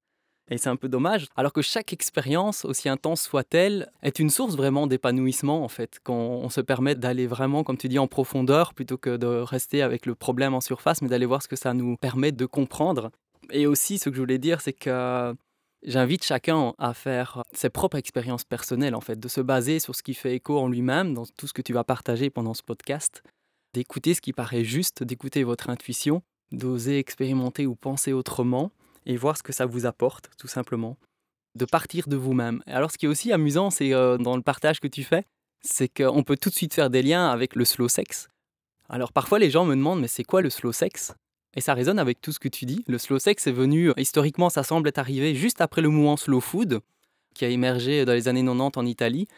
Et 0.50 0.58
c'est 0.58 0.68
un 0.68 0.76
peu 0.76 0.88
dommage. 0.88 1.26
Alors 1.36 1.52
que 1.52 1.62
chaque 1.62 1.92
expérience, 1.92 2.64
aussi 2.64 2.88
intense 2.88 3.22
soit-elle, 3.22 3.90
est 4.02 4.18
une 4.18 4.28
source 4.28 4.56
vraiment 4.56 4.86
d'épanouissement 4.86 5.64
en 5.64 5.68
fait, 5.68 5.98
quand 6.02 6.14
on 6.14 6.50
se 6.50 6.60
permet 6.60 6.94
d'aller 6.94 7.26
vraiment, 7.26 7.64
comme 7.64 7.78
tu 7.78 7.88
dis, 7.88 7.98
en 7.98 8.08
profondeur 8.08 8.74
plutôt 8.74 8.98
que 8.98 9.16
de 9.16 9.26
rester 9.26 9.82
avec 9.82 10.04
le 10.04 10.14
problème 10.14 10.54
en 10.54 10.60
surface, 10.60 11.00
mais 11.00 11.08
d'aller 11.08 11.26
voir 11.26 11.42
ce 11.42 11.48
que 11.48 11.56
ça 11.56 11.74
nous 11.74 11.96
permet 11.96 12.32
de 12.32 12.46
comprendre. 12.46 13.10
Et 13.50 13.66
aussi, 13.66 13.98
ce 13.98 14.08
que 14.08 14.16
je 14.16 14.20
voulais 14.20 14.38
dire, 14.38 14.60
c'est 14.60 14.72
que 14.72 15.34
J'invite 15.84 16.22
chacun 16.22 16.74
à 16.78 16.94
faire 16.94 17.42
ses 17.52 17.68
propres 17.68 17.96
expériences 17.96 18.44
personnelles, 18.44 18.94
en 18.94 19.00
fait, 19.00 19.18
de 19.18 19.26
se 19.26 19.40
baser 19.40 19.80
sur 19.80 19.96
ce 19.96 20.04
qui 20.04 20.14
fait 20.14 20.36
écho 20.36 20.56
en 20.56 20.68
lui-même, 20.68 21.12
dans 21.12 21.24
tout 21.26 21.48
ce 21.48 21.52
que 21.52 21.62
tu 21.62 21.72
vas 21.72 21.82
partager 21.82 22.30
pendant 22.30 22.54
ce 22.54 22.62
podcast, 22.62 23.24
d'écouter 23.74 24.14
ce 24.14 24.20
qui 24.20 24.32
paraît 24.32 24.62
juste, 24.62 25.02
d'écouter 25.02 25.42
votre 25.42 25.70
intuition, 25.70 26.22
d'oser 26.52 26.98
expérimenter 26.98 27.66
ou 27.66 27.74
penser 27.74 28.12
autrement 28.12 28.70
et 29.06 29.16
voir 29.16 29.36
ce 29.36 29.42
que 29.42 29.52
ça 29.52 29.66
vous 29.66 29.86
apporte, 29.86 30.30
tout 30.38 30.48
simplement. 30.48 30.96
De 31.54 31.64
partir 31.64 32.08
de 32.08 32.16
vous-même. 32.16 32.62
Alors, 32.66 32.90
ce 32.90 32.98
qui 32.98 33.06
est 33.06 33.08
aussi 33.08 33.32
amusant, 33.32 33.70
c'est 33.70 33.92
euh, 33.92 34.16
dans 34.16 34.36
le 34.36 34.42
partage 34.42 34.80
que 34.80 34.88
tu 34.88 35.04
fais, 35.04 35.24
c'est 35.60 35.88
qu'on 35.88 36.22
peut 36.22 36.36
tout 36.36 36.48
de 36.48 36.54
suite 36.54 36.74
faire 36.74 36.90
des 36.90 37.02
liens 37.02 37.28
avec 37.28 37.54
le 37.56 37.64
slow 37.64 37.88
sex. 37.88 38.28
Alors, 38.88 39.12
parfois, 39.12 39.38
les 39.38 39.50
gens 39.50 39.64
me 39.64 39.74
demandent, 39.74 40.00
mais 40.00 40.08
c'est 40.08 40.24
quoi 40.24 40.40
le 40.40 40.50
slow 40.50 40.72
sex? 40.72 41.14
Et 41.54 41.60
ça 41.60 41.74
résonne 41.74 41.98
avec 41.98 42.20
tout 42.20 42.32
ce 42.32 42.38
que 42.38 42.48
tu 42.48 42.64
dis. 42.64 42.82
Le 42.86 42.98
slow 42.98 43.18
sex 43.18 43.46
est 43.46 43.52
venu, 43.52 43.92
historiquement, 43.98 44.48
ça 44.48 44.62
semble 44.62 44.88
être 44.88 44.98
arrivé 44.98 45.34
juste 45.34 45.60
après 45.60 45.82
le 45.82 45.90
mouvement 45.90 46.16
slow 46.16 46.40
food, 46.40 46.80
qui 47.34 47.44
a 47.44 47.48
émergé 47.48 48.04
dans 48.04 48.12
les 48.12 48.28
années 48.28 48.44
90 48.44 48.78
en 48.78 48.86
Italie, 48.86 49.28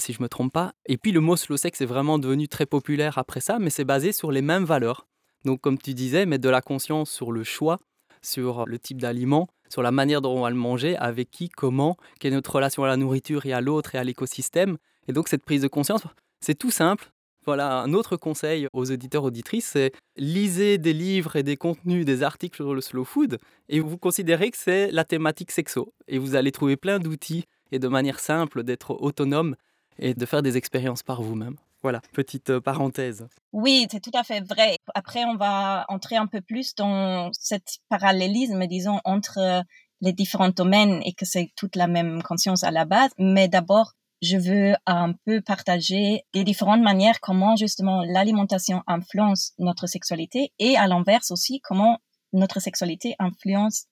si 0.00 0.12
je 0.12 0.18
ne 0.18 0.24
me 0.24 0.28
trompe 0.28 0.52
pas. 0.52 0.72
Et 0.86 0.96
puis 0.96 1.12
le 1.12 1.20
mot 1.20 1.36
slow 1.36 1.56
sex 1.56 1.80
est 1.80 1.86
vraiment 1.86 2.18
devenu 2.18 2.48
très 2.48 2.66
populaire 2.66 3.18
après 3.18 3.40
ça, 3.40 3.58
mais 3.58 3.70
c'est 3.70 3.84
basé 3.84 4.12
sur 4.12 4.30
les 4.30 4.42
mêmes 4.42 4.64
valeurs. 4.64 5.06
Donc 5.44 5.60
comme 5.60 5.78
tu 5.78 5.94
disais, 5.94 6.26
mettre 6.26 6.42
de 6.42 6.48
la 6.48 6.60
conscience 6.60 7.10
sur 7.10 7.32
le 7.32 7.44
choix, 7.44 7.78
sur 8.24 8.64
le 8.66 8.78
type 8.78 9.00
d'aliment, 9.00 9.48
sur 9.68 9.82
la 9.82 9.90
manière 9.90 10.20
dont 10.20 10.36
on 10.36 10.42
va 10.42 10.50
le 10.50 10.56
manger, 10.56 10.96
avec 10.96 11.30
qui, 11.30 11.48
comment, 11.48 11.96
quelle 12.18 12.32
est 12.32 12.36
notre 12.36 12.54
relation 12.54 12.84
à 12.84 12.88
la 12.88 12.96
nourriture 12.96 13.46
et 13.46 13.52
à 13.52 13.60
l'autre 13.60 13.94
et 13.94 13.98
à 13.98 14.04
l'écosystème. 14.04 14.78
Et 15.08 15.12
donc 15.12 15.28
cette 15.28 15.44
prise 15.44 15.62
de 15.62 15.68
conscience, 15.68 16.02
c'est 16.40 16.54
tout 16.54 16.70
simple, 16.70 17.10
voilà, 17.46 17.80
un 17.80 17.92
autre 17.92 18.16
conseil 18.16 18.68
aux 18.72 18.90
auditeurs 18.90 19.24
auditrices, 19.24 19.66
c'est 19.72 19.92
lisez 20.16 20.78
des 20.78 20.94
livres 20.94 21.36
et 21.36 21.42
des 21.42 21.56
contenus, 21.56 22.06
des 22.06 22.22
articles 22.22 22.56
sur 22.56 22.74
le 22.74 22.80
slow 22.80 23.04
food 23.04 23.38
et 23.68 23.80
vous 23.80 23.98
considérez 23.98 24.50
que 24.50 24.56
c'est 24.56 24.90
la 24.90 25.04
thématique 25.04 25.50
sexo. 25.50 25.92
Et 26.08 26.18
vous 26.18 26.36
allez 26.36 26.52
trouver 26.52 26.76
plein 26.76 26.98
d'outils 26.98 27.44
et 27.70 27.78
de 27.78 27.88
manière 27.88 28.18
simple 28.18 28.62
d'être 28.62 28.92
autonome 28.92 29.56
et 29.98 30.14
de 30.14 30.26
faire 30.26 30.42
des 30.42 30.56
expériences 30.56 31.02
par 31.02 31.20
vous-même. 31.20 31.56
Voilà, 31.84 32.00
petite 32.14 32.48
euh, 32.48 32.62
parenthèse. 32.62 33.28
Oui, 33.52 33.86
c'est 33.90 34.00
tout 34.00 34.10
à 34.14 34.24
fait 34.24 34.40
vrai. 34.40 34.78
Après, 34.94 35.26
on 35.26 35.36
va 35.36 35.84
entrer 35.88 36.16
un 36.16 36.26
peu 36.26 36.40
plus 36.40 36.74
dans 36.74 37.28
cet 37.34 37.76
parallélisme, 37.90 38.66
disons, 38.66 39.00
entre 39.04 39.36
euh, 39.36 39.60
les 40.00 40.14
différents 40.14 40.48
domaines 40.48 41.02
et 41.04 41.12
que 41.12 41.26
c'est 41.26 41.50
toute 41.56 41.76
la 41.76 41.86
même 41.86 42.22
conscience 42.22 42.64
à 42.64 42.70
la 42.70 42.86
base. 42.86 43.10
Mais 43.18 43.48
d'abord, 43.48 43.92
je 44.22 44.38
veux 44.38 44.74
un 44.86 45.12
peu 45.26 45.42
partager 45.42 46.22
les 46.32 46.42
différentes 46.42 46.80
manières 46.80 47.20
comment 47.20 47.54
justement 47.54 48.02
l'alimentation 48.02 48.82
influence 48.86 49.52
notre 49.58 49.86
sexualité 49.86 50.54
et 50.58 50.78
à 50.78 50.86
l'inverse 50.86 51.30
aussi 51.32 51.60
comment 51.60 51.98
notre 52.32 52.60
sexualité 52.60 53.14
influence 53.18 53.88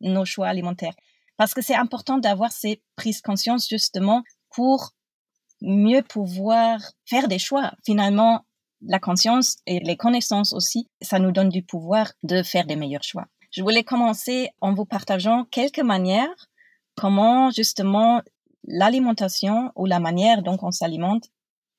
nos 0.00 0.24
choix 0.24 0.48
alimentaires. 0.48 0.94
Parce 1.36 1.52
que 1.52 1.60
c'est 1.60 1.74
important 1.74 2.16
d'avoir 2.16 2.52
ces 2.52 2.82
prises 2.96 3.20
conscience 3.20 3.68
justement 3.68 4.22
pour 4.48 4.94
mieux 5.64 6.02
pouvoir 6.02 6.78
faire 7.06 7.28
des 7.28 7.38
choix. 7.38 7.72
Finalement, 7.84 8.44
la 8.82 8.98
conscience 8.98 9.56
et 9.66 9.80
les 9.80 9.96
connaissances 9.96 10.52
aussi, 10.52 10.88
ça 11.00 11.18
nous 11.18 11.32
donne 11.32 11.48
du 11.48 11.62
pouvoir 11.62 12.12
de 12.22 12.42
faire 12.42 12.66
des 12.66 12.76
meilleurs 12.76 13.02
choix. 13.02 13.26
Je 13.50 13.62
voulais 13.62 13.84
commencer 13.84 14.50
en 14.60 14.74
vous 14.74 14.84
partageant 14.84 15.44
quelques 15.44 15.80
manières 15.80 16.48
comment 16.96 17.50
justement 17.50 18.20
l'alimentation 18.64 19.70
ou 19.74 19.86
la 19.86 20.00
manière 20.00 20.42
dont 20.42 20.58
on 20.62 20.70
s'alimente 20.70 21.28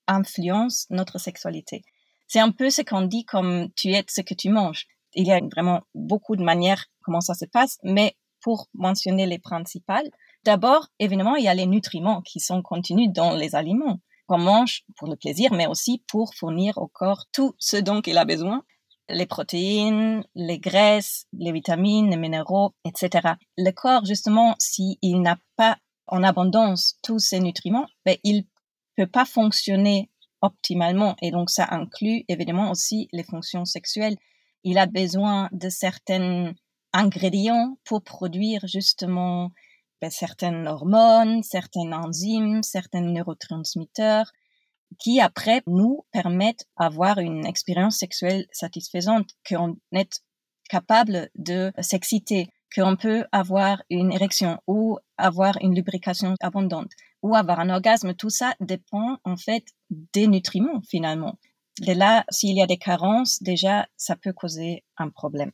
influence 0.08 0.88
notre 0.90 1.20
sexualité. 1.20 1.84
C'est 2.28 2.40
un 2.40 2.52
peu 2.52 2.70
ce 2.70 2.82
qu'on 2.82 3.04
dit 3.04 3.26
comme 3.26 3.70
tu 3.76 3.90
es 3.92 4.04
ce 4.08 4.22
que 4.22 4.34
tu 4.34 4.50
manges. 4.50 4.86
Il 5.14 5.28
y 5.28 5.32
a 5.32 5.40
vraiment 5.52 5.82
beaucoup 5.94 6.36
de 6.36 6.44
manières 6.44 6.86
comment 7.04 7.22
ça 7.22 7.34
se 7.34 7.46
passe, 7.46 7.78
mais 7.84 8.16
pour 8.42 8.68
mentionner 8.74 9.26
les 9.26 9.40
principales, 9.40 10.10
d'abord, 10.46 10.88
évidemment, 11.00 11.36
il 11.36 11.44
y 11.44 11.50
a 11.50 11.54
les 11.54 11.66
nutriments 11.66 12.22
qui 12.22 12.40
sont 12.40 12.62
contenus 12.62 13.10
dans 13.12 13.36
les 13.36 13.56
aliments 13.56 14.00
qu'on 14.28 14.38
mange 14.38 14.84
pour 14.96 15.08
le 15.08 15.16
plaisir, 15.16 15.54
mais 15.54 15.68
aussi 15.68 16.04
pour 16.08 16.34
fournir 16.34 16.78
au 16.78 16.88
corps 16.88 17.26
tout 17.32 17.54
ce 17.60 17.78
dont 17.78 18.02
il 18.02 18.18
a 18.18 18.26
besoin 18.26 18.64
les 19.10 19.26
protéines, 19.26 20.24
les 20.36 20.60
graisses, 20.60 21.26
les 21.34 21.52
vitamines, 21.52 22.10
les 22.10 22.18
minéraux, 22.18 22.74
etc. 22.86 23.34
Le 23.58 23.72
corps, 23.72 24.06
justement, 24.06 24.56
s'il 24.60 25.22
n'a 25.22 25.38
pas 25.56 25.78
en 26.08 26.24
abondance 26.24 26.98
tous 27.04 27.20
ces 27.20 27.40
nutriments, 27.40 27.88
ben, 28.06 28.18
il 28.24 28.46
peut 28.96 29.08
pas 29.08 29.26
fonctionner 29.26 30.10
optimalement. 30.42 31.16
Et 31.22 31.32
donc, 31.32 31.50
ça 31.50 31.68
inclut 31.72 32.24
évidemment 32.28 32.72
aussi 32.72 33.08
les 33.12 33.24
fonctions 33.24 33.66
sexuelles. 33.66 34.16
Il 34.64 34.78
a 34.78 34.86
besoin 34.86 35.50
de 35.52 35.70
certains 35.70 36.54
ingrédients 36.94 37.78
pour 37.84 38.04
produire 38.04 38.66
justement 38.68 39.52
ben, 40.02 40.10
certaines 40.10 40.68
hormones, 40.68 41.44
certaines 41.44 41.94
enzymes, 41.94 42.64
certains 42.64 43.02
neurotransmetteurs 43.02 44.32
qui 45.00 45.20
après 45.20 45.62
nous 45.68 46.06
permettent 46.12 46.66
d'avoir 46.80 47.20
une 47.20 47.46
expérience 47.46 47.98
sexuelle 47.98 48.46
satisfaisante, 48.52 49.30
qu'on 49.48 49.78
est 49.92 50.22
capable 50.70 51.30
de 51.36 51.72
s'exciter, 51.80 52.50
qu'on 52.74 52.96
peut 52.96 53.26
avoir 53.32 53.82
une 53.90 54.12
érection 54.12 54.60
ou 54.68 54.98
avoir 55.18 55.58
une 55.62 55.76
lubrication 55.76 56.36
abondante 56.42 56.92
ou 57.22 57.36
avoir 57.36 57.60
un 57.60 57.70
orgasme, 57.70 58.14
tout 58.14 58.30
ça 58.30 58.54
dépend 58.60 59.18
en 59.24 59.38
fait 59.38 59.66
des 59.90 60.28
nutriments 60.28 60.82
finalement. 60.90 61.38
Et 61.86 61.94
là, 61.94 62.26
s'il 62.30 62.58
y 62.58 62.62
a 62.62 62.68
des 62.68 62.78
carences, 62.78 63.42
déjà, 63.42 63.88
ça 63.98 64.16
peut 64.16 64.34
causer 64.34 64.84
un 64.98 65.10
problème. 65.10 65.52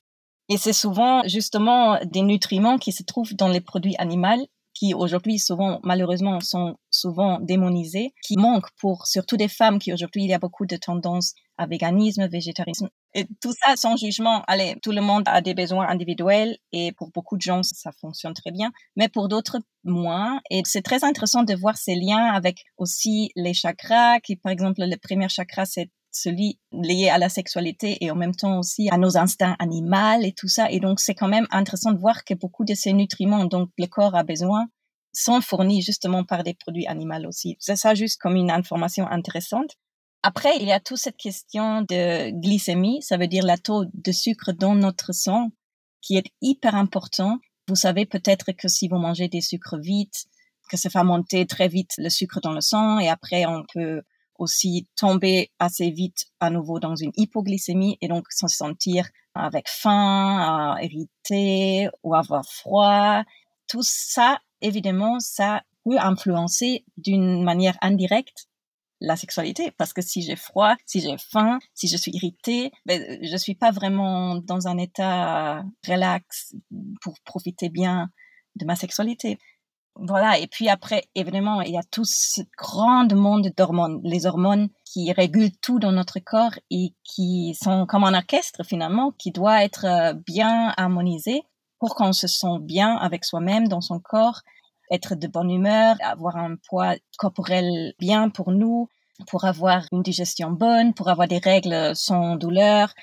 Et 0.51 0.57
c'est 0.57 0.73
souvent 0.73 1.23
justement 1.29 1.97
des 2.03 2.23
nutriments 2.23 2.77
qui 2.77 2.91
se 2.91 3.03
trouvent 3.03 3.33
dans 3.35 3.47
les 3.47 3.61
produits 3.61 3.95
animaux 3.97 4.45
qui 4.73 4.93
aujourd'hui 4.93 5.39
souvent 5.39 5.79
malheureusement 5.83 6.41
sont 6.41 6.75
souvent 6.89 7.39
démonisés, 7.39 8.13
qui 8.21 8.35
manquent 8.37 8.71
pour 8.77 9.07
surtout 9.07 9.37
des 9.37 9.47
femmes 9.47 9.79
qui 9.79 9.93
aujourd'hui 9.93 10.23
il 10.23 10.29
y 10.29 10.33
a 10.33 10.39
beaucoup 10.39 10.65
de 10.65 10.75
tendances 10.75 11.35
à 11.57 11.67
véganisme, 11.67 12.27
végétarisme. 12.27 12.89
Et 13.13 13.27
tout 13.41 13.53
ça 13.61 13.77
sans 13.77 13.95
jugement. 13.95 14.43
Allez, 14.47 14.75
tout 14.81 14.91
le 14.91 15.01
monde 15.01 15.23
a 15.27 15.39
des 15.41 15.53
besoins 15.53 15.87
individuels 15.87 16.57
et 16.73 16.91
pour 16.93 17.11
beaucoup 17.11 17.37
de 17.37 17.41
gens 17.41 17.63
ça 17.63 17.93
fonctionne 17.93 18.33
très 18.33 18.51
bien, 18.51 18.71
mais 18.97 19.07
pour 19.07 19.29
d'autres 19.29 19.59
moins. 19.85 20.41
Et 20.49 20.63
c'est 20.65 20.81
très 20.81 21.05
intéressant 21.05 21.43
de 21.43 21.53
voir 21.53 21.77
ces 21.77 21.95
liens 21.95 22.25
avec 22.33 22.65
aussi 22.77 23.31
les 23.37 23.53
chakras, 23.53 24.19
qui 24.19 24.35
par 24.35 24.51
exemple 24.51 24.81
le 24.81 24.97
premier 24.97 25.29
chakra 25.29 25.65
c'est 25.65 25.89
celui 26.11 26.59
lié 26.71 27.09
à 27.09 27.17
la 27.17 27.29
sexualité 27.29 27.97
et 28.03 28.11
en 28.11 28.15
même 28.15 28.35
temps 28.35 28.59
aussi 28.59 28.89
à 28.89 28.97
nos 28.97 29.17
instincts 29.17 29.55
animaux 29.59 30.21
et 30.21 30.33
tout 30.33 30.47
ça. 30.47 30.69
Et 30.71 30.79
donc, 30.79 30.99
c'est 30.99 31.15
quand 31.15 31.27
même 31.27 31.47
intéressant 31.51 31.91
de 31.91 31.99
voir 31.99 32.23
que 32.23 32.33
beaucoup 32.33 32.65
de 32.65 32.73
ces 32.73 32.93
nutriments 32.93 33.45
dont 33.45 33.67
le 33.77 33.87
corps 33.87 34.15
a 34.15 34.23
besoin 34.23 34.67
sont 35.13 35.41
fournis 35.41 35.81
justement 35.81 36.23
par 36.23 36.43
des 36.43 36.53
produits 36.53 36.87
animaux 36.87 37.27
aussi. 37.27 37.57
C'est 37.59 37.75
ça 37.75 37.95
juste 37.95 38.19
comme 38.21 38.35
une 38.35 38.51
information 38.51 39.07
intéressante. 39.07 39.75
Après, 40.23 40.57
il 40.59 40.67
y 40.67 40.71
a 40.71 40.79
toute 40.79 40.97
cette 40.97 41.17
question 41.17 41.81
de 41.81 42.29
glycémie, 42.39 43.01
ça 43.01 43.17
veut 43.17 43.27
dire 43.27 43.43
la 43.43 43.57
taux 43.57 43.85
de 43.91 44.11
sucre 44.11 44.51
dans 44.53 44.75
notre 44.75 45.13
sang, 45.13 45.49
qui 46.01 46.15
est 46.15 46.27
hyper 46.41 46.75
important. 46.75 47.39
Vous 47.67 47.75
savez 47.75 48.05
peut-être 48.05 48.51
que 48.51 48.67
si 48.67 48.87
vous 48.87 48.97
mangez 48.97 49.27
des 49.27 49.41
sucres 49.41 49.79
vite, 49.79 50.27
que 50.71 50.77
ça 50.77 50.89
fait 50.89 51.03
monter 51.03 51.45
très 51.45 51.67
vite 51.67 51.91
le 51.97 52.09
sucre 52.09 52.39
dans 52.39 52.53
le 52.53 52.61
sang 52.61 52.97
et 52.97 53.09
après 53.09 53.45
on 53.45 53.63
peut 53.73 54.01
aussi 54.41 54.87
tomber 54.95 55.51
assez 55.59 55.91
vite 55.91 56.25
à 56.39 56.49
nouveau 56.49 56.79
dans 56.79 56.95
une 56.95 57.11
hypoglycémie 57.15 57.97
et 58.01 58.07
donc 58.07 58.25
se 58.31 58.47
sentir 58.47 59.07
avec 59.35 59.69
faim, 59.69 60.75
irrité 60.81 61.89
ou 62.03 62.15
avoir 62.15 62.43
froid. 62.43 63.23
Tout 63.67 63.83
ça, 63.83 64.39
évidemment, 64.61 65.19
ça 65.19 65.61
peut 65.85 65.97
influencer 65.99 66.83
d'une 66.97 67.43
manière 67.43 67.77
indirecte 67.81 68.47
la 68.99 69.15
sexualité 69.15 69.71
parce 69.77 69.93
que 69.93 70.01
si 70.01 70.23
j'ai 70.23 70.35
froid, 70.35 70.75
si 70.85 71.01
j'ai 71.01 71.17
faim, 71.17 71.59
si 71.75 71.87
je 71.87 71.97
suis 71.97 72.11
irrité, 72.11 72.71
ben, 72.85 73.19
je 73.21 73.37
suis 73.37 73.55
pas 73.55 73.71
vraiment 73.71 74.35
dans 74.35 74.67
un 74.67 74.77
état 74.77 75.63
relax 75.87 76.55
pour 77.01 77.19
profiter 77.21 77.69
bien 77.69 78.09
de 78.55 78.65
ma 78.65 78.75
sexualité. 78.75 79.37
Voilà, 79.95 80.39
et 80.39 80.47
puis 80.47 80.69
après, 80.69 81.03
évidemment, 81.15 81.61
il 81.61 81.73
y 81.73 81.77
a 81.77 81.83
tout 81.83 82.05
ce 82.05 82.41
grand 82.57 83.13
monde 83.13 83.51
d'hormones, 83.55 83.99
les 84.03 84.25
hormones 84.25 84.69
qui 84.85 85.11
régulent 85.11 85.55
tout 85.61 85.79
dans 85.79 85.91
notre 85.91 86.19
corps 86.19 86.57
et 86.69 86.93
qui 87.03 87.55
sont 87.61 87.85
comme 87.85 88.05
un 88.05 88.13
orchestre 88.13 88.63
finalement, 88.63 89.11
qui 89.11 89.31
doit 89.31 89.63
être 89.63 89.85
euh, 89.85 90.13
bien 90.13 90.73
harmonisé 90.77 91.43
pour 91.79 91.95
qu'on 91.95 92.13
se 92.13 92.27
sente 92.27 92.63
bien 92.63 92.95
avec 92.95 93.25
soi-même 93.25 93.67
dans 93.67 93.81
son 93.81 93.99
corps, 93.99 94.41
être 94.91 95.15
de 95.15 95.27
bonne 95.27 95.51
humeur, 95.51 95.97
avoir 96.01 96.37
un 96.37 96.55
poids 96.69 96.95
corporel 97.17 97.93
bien 97.99 98.29
pour 98.29 98.51
nous, 98.51 98.87
pour 99.27 99.45
avoir 99.45 99.83
une 99.91 100.03
digestion 100.03 100.51
bonne, 100.51 100.93
pour 100.93 101.09
avoir 101.09 101.27
des 101.27 101.39
règles 101.39 101.95
sans 101.95 102.37
douleur, 102.37 102.93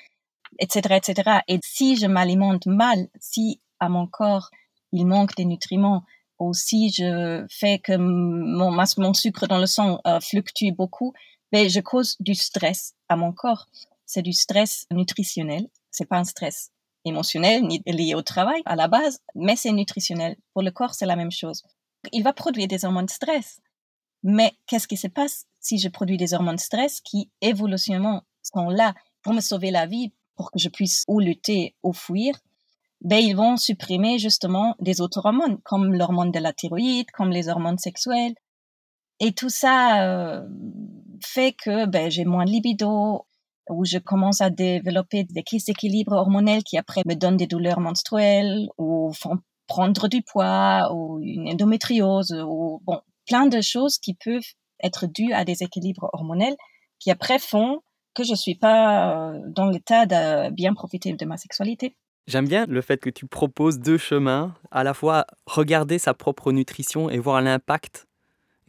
etc., 0.58 0.96
etc. 0.96 1.40
Et 1.48 1.58
si 1.64 1.96
je 1.96 2.06
m'alimente 2.06 2.66
mal, 2.66 3.08
si 3.20 3.60
à 3.80 3.88
mon 3.88 4.06
corps 4.06 4.50
il 4.92 5.06
manque 5.06 5.34
des 5.36 5.44
nutriments, 5.44 6.02
aussi 6.38 6.90
je 6.90 7.46
fais 7.50 7.78
que 7.78 7.96
mon, 7.96 8.70
mon 8.70 9.14
sucre 9.14 9.46
dans 9.46 9.58
le 9.58 9.66
sang 9.66 10.00
euh, 10.06 10.20
fluctue 10.20 10.72
beaucoup, 10.76 11.12
mais 11.52 11.68
je 11.68 11.80
cause 11.80 12.16
du 12.20 12.34
stress 12.34 12.94
à 13.08 13.16
mon 13.16 13.32
corps. 13.32 13.66
C'est 14.06 14.22
du 14.22 14.32
stress 14.32 14.86
nutritionnel. 14.90 15.66
C'est 15.90 16.06
pas 16.06 16.18
un 16.18 16.24
stress 16.24 16.70
émotionnel 17.04 17.62
ni 17.66 17.82
lié 17.86 18.14
au 18.14 18.22
travail 18.22 18.62
à 18.66 18.76
la 18.76 18.88
base, 18.88 19.20
mais 19.34 19.56
c'est 19.56 19.72
nutritionnel. 19.72 20.36
Pour 20.52 20.62
le 20.62 20.70
corps, 20.70 20.94
c'est 20.94 21.06
la 21.06 21.16
même 21.16 21.30
chose. 21.30 21.62
Il 22.12 22.22
va 22.22 22.32
produire 22.32 22.68
des 22.68 22.84
hormones 22.84 23.06
de 23.06 23.10
stress. 23.10 23.60
Mais 24.22 24.52
qu'est-ce 24.66 24.88
qui 24.88 24.96
se 24.96 25.06
passe 25.06 25.46
si 25.60 25.78
je 25.78 25.88
produis 25.88 26.16
des 26.16 26.34
hormones 26.34 26.56
de 26.56 26.60
stress 26.60 27.00
qui 27.00 27.30
évolutionnellement 27.40 28.22
sont 28.42 28.68
là 28.68 28.94
pour 29.22 29.32
me 29.32 29.40
sauver 29.40 29.70
la 29.70 29.86
vie, 29.86 30.12
pour 30.36 30.50
que 30.50 30.58
je 30.58 30.68
puisse 30.68 31.04
ou 31.08 31.20
lutter 31.20 31.76
ou 31.82 31.92
fuir? 31.92 32.34
Ben, 33.00 33.18
ils 33.18 33.36
vont 33.36 33.56
supprimer 33.56 34.18
justement 34.18 34.74
des 34.80 35.00
autres 35.00 35.24
hormones, 35.24 35.58
comme 35.64 35.94
l'hormone 35.94 36.32
de 36.32 36.38
la 36.38 36.52
thyroïde, 36.52 37.10
comme 37.12 37.30
les 37.30 37.48
hormones 37.48 37.78
sexuelles. 37.78 38.34
Et 39.20 39.32
tout 39.32 39.48
ça 39.48 40.04
euh, 40.04 40.48
fait 41.24 41.52
que 41.52 41.86
ben, 41.86 42.10
j'ai 42.10 42.24
moins 42.24 42.44
de 42.44 42.50
libido, 42.50 43.26
ou 43.70 43.84
je 43.84 43.98
commence 43.98 44.40
à 44.40 44.50
développer 44.50 45.24
des 45.24 45.42
crises 45.42 45.66
d'équilibre 45.66 46.12
hormonel 46.12 46.62
qui 46.64 46.78
après 46.78 47.02
me 47.06 47.14
donnent 47.14 47.36
des 47.36 47.46
douleurs 47.46 47.80
menstruelles, 47.80 48.68
ou 48.78 49.12
font 49.12 49.38
prendre 49.66 50.08
du 50.08 50.22
poids, 50.22 50.90
ou 50.94 51.20
une 51.20 51.48
endométriose, 51.48 52.32
ou 52.46 52.80
bon, 52.84 53.00
plein 53.26 53.46
de 53.46 53.60
choses 53.60 53.98
qui 53.98 54.14
peuvent 54.14 54.54
être 54.82 55.06
dues 55.06 55.32
à 55.32 55.44
des 55.44 55.62
équilibres 55.62 56.08
hormonels 56.12 56.56
qui 56.98 57.10
après 57.10 57.38
font 57.38 57.80
que 58.14 58.24
je 58.24 58.34
suis 58.34 58.56
pas 58.56 59.30
euh, 59.32 59.40
dans 59.46 59.66
l'état 59.66 60.06
de 60.06 60.50
bien 60.50 60.74
profiter 60.74 61.12
de 61.12 61.24
ma 61.24 61.36
sexualité. 61.36 61.96
J'aime 62.28 62.46
bien 62.46 62.66
le 62.66 62.82
fait 62.82 62.98
que 62.98 63.08
tu 63.08 63.24
proposes 63.24 63.78
deux 63.78 63.96
chemins, 63.96 64.54
à 64.70 64.84
la 64.84 64.92
fois 64.92 65.24
regarder 65.46 65.98
sa 65.98 66.12
propre 66.12 66.52
nutrition 66.52 67.08
et 67.08 67.18
voir 67.18 67.40
l'impact, 67.40 68.06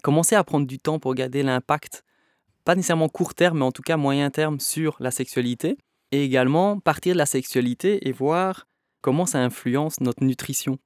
commencer 0.02 0.36
à 0.38 0.46
prendre 0.46 0.66
du 0.66 0.80
temps 0.80 0.98
pour 0.98 1.10
regarder 1.10 1.44
l'impact, 1.44 2.06
pas 2.64 2.76
nécessairement 2.76 3.10
court 3.10 3.36
terme, 3.36 3.58
mais 3.58 3.66
en 3.66 3.74
tout 3.74 3.82
cas 3.82 3.98
moyen 3.98 4.30
terme 4.30 4.62
sur 4.62 4.96
la 5.02 5.12
sexualité, 5.12 5.78
et 6.14 6.24
également 6.24 6.80
partir 6.80 7.16
de 7.16 7.18
la 7.18 7.26
sexualité 7.26 8.08
et 8.08 8.14
voir 8.14 8.66
comment 9.02 9.26
ça 9.26 9.40
influence 9.40 10.00
notre 10.00 10.24
nutrition. 10.24 10.80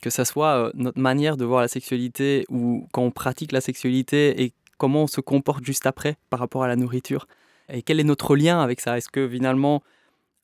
Que 0.00 0.08
ce 0.08 0.24
soit 0.24 0.56
euh, 0.56 0.70
notre 0.72 0.98
manière 0.98 1.36
de 1.36 1.44
voir 1.44 1.60
la 1.60 1.68
sexualité 1.68 2.46
ou 2.48 2.88
quand 2.92 3.02
on 3.02 3.10
pratique 3.10 3.52
la 3.52 3.60
sexualité 3.60 4.42
et 4.42 4.54
comment 4.78 5.02
on 5.02 5.06
se 5.06 5.20
comporte 5.20 5.66
juste 5.66 5.84
après 5.84 6.16
par 6.30 6.40
rapport 6.40 6.62
à 6.62 6.68
la 6.68 6.76
nourriture. 6.76 7.26
Et 7.68 7.82
quel 7.82 8.00
est 8.00 8.04
notre 8.04 8.36
lien 8.36 8.62
avec 8.62 8.80
ça? 8.80 8.96
Est-ce 8.96 9.10
que 9.10 9.28
finalement 9.28 9.82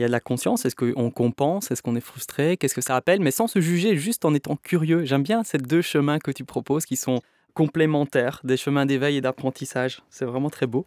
y 0.02 0.04
a 0.04 0.08
de 0.08 0.12
la 0.12 0.20
conscience, 0.20 0.64
est-ce 0.64 0.76
qu'on 0.76 1.10
compense, 1.10 1.70
est-ce 1.70 1.82
qu'on 1.82 1.96
est 1.96 2.00
frustré, 2.00 2.56
qu'est-ce 2.56 2.74
que 2.74 2.80
ça 2.80 2.96
appelle, 2.96 3.20
mais 3.20 3.30
sans 3.30 3.46
se 3.46 3.60
juger, 3.60 3.96
juste 3.96 4.24
en 4.24 4.34
étant 4.34 4.56
curieux. 4.56 5.04
J'aime 5.04 5.22
bien 5.22 5.42
ces 5.42 5.58
deux 5.58 5.82
chemins 5.82 6.18
que 6.18 6.30
tu 6.30 6.44
proposes 6.44 6.84
qui 6.84 6.96
sont 6.96 7.20
complémentaires, 7.54 8.40
des 8.44 8.56
chemins 8.56 8.86
d'éveil 8.86 9.16
et 9.16 9.20
d'apprentissage. 9.20 10.02
C'est 10.10 10.24
vraiment 10.24 10.50
très 10.50 10.66
beau. 10.66 10.86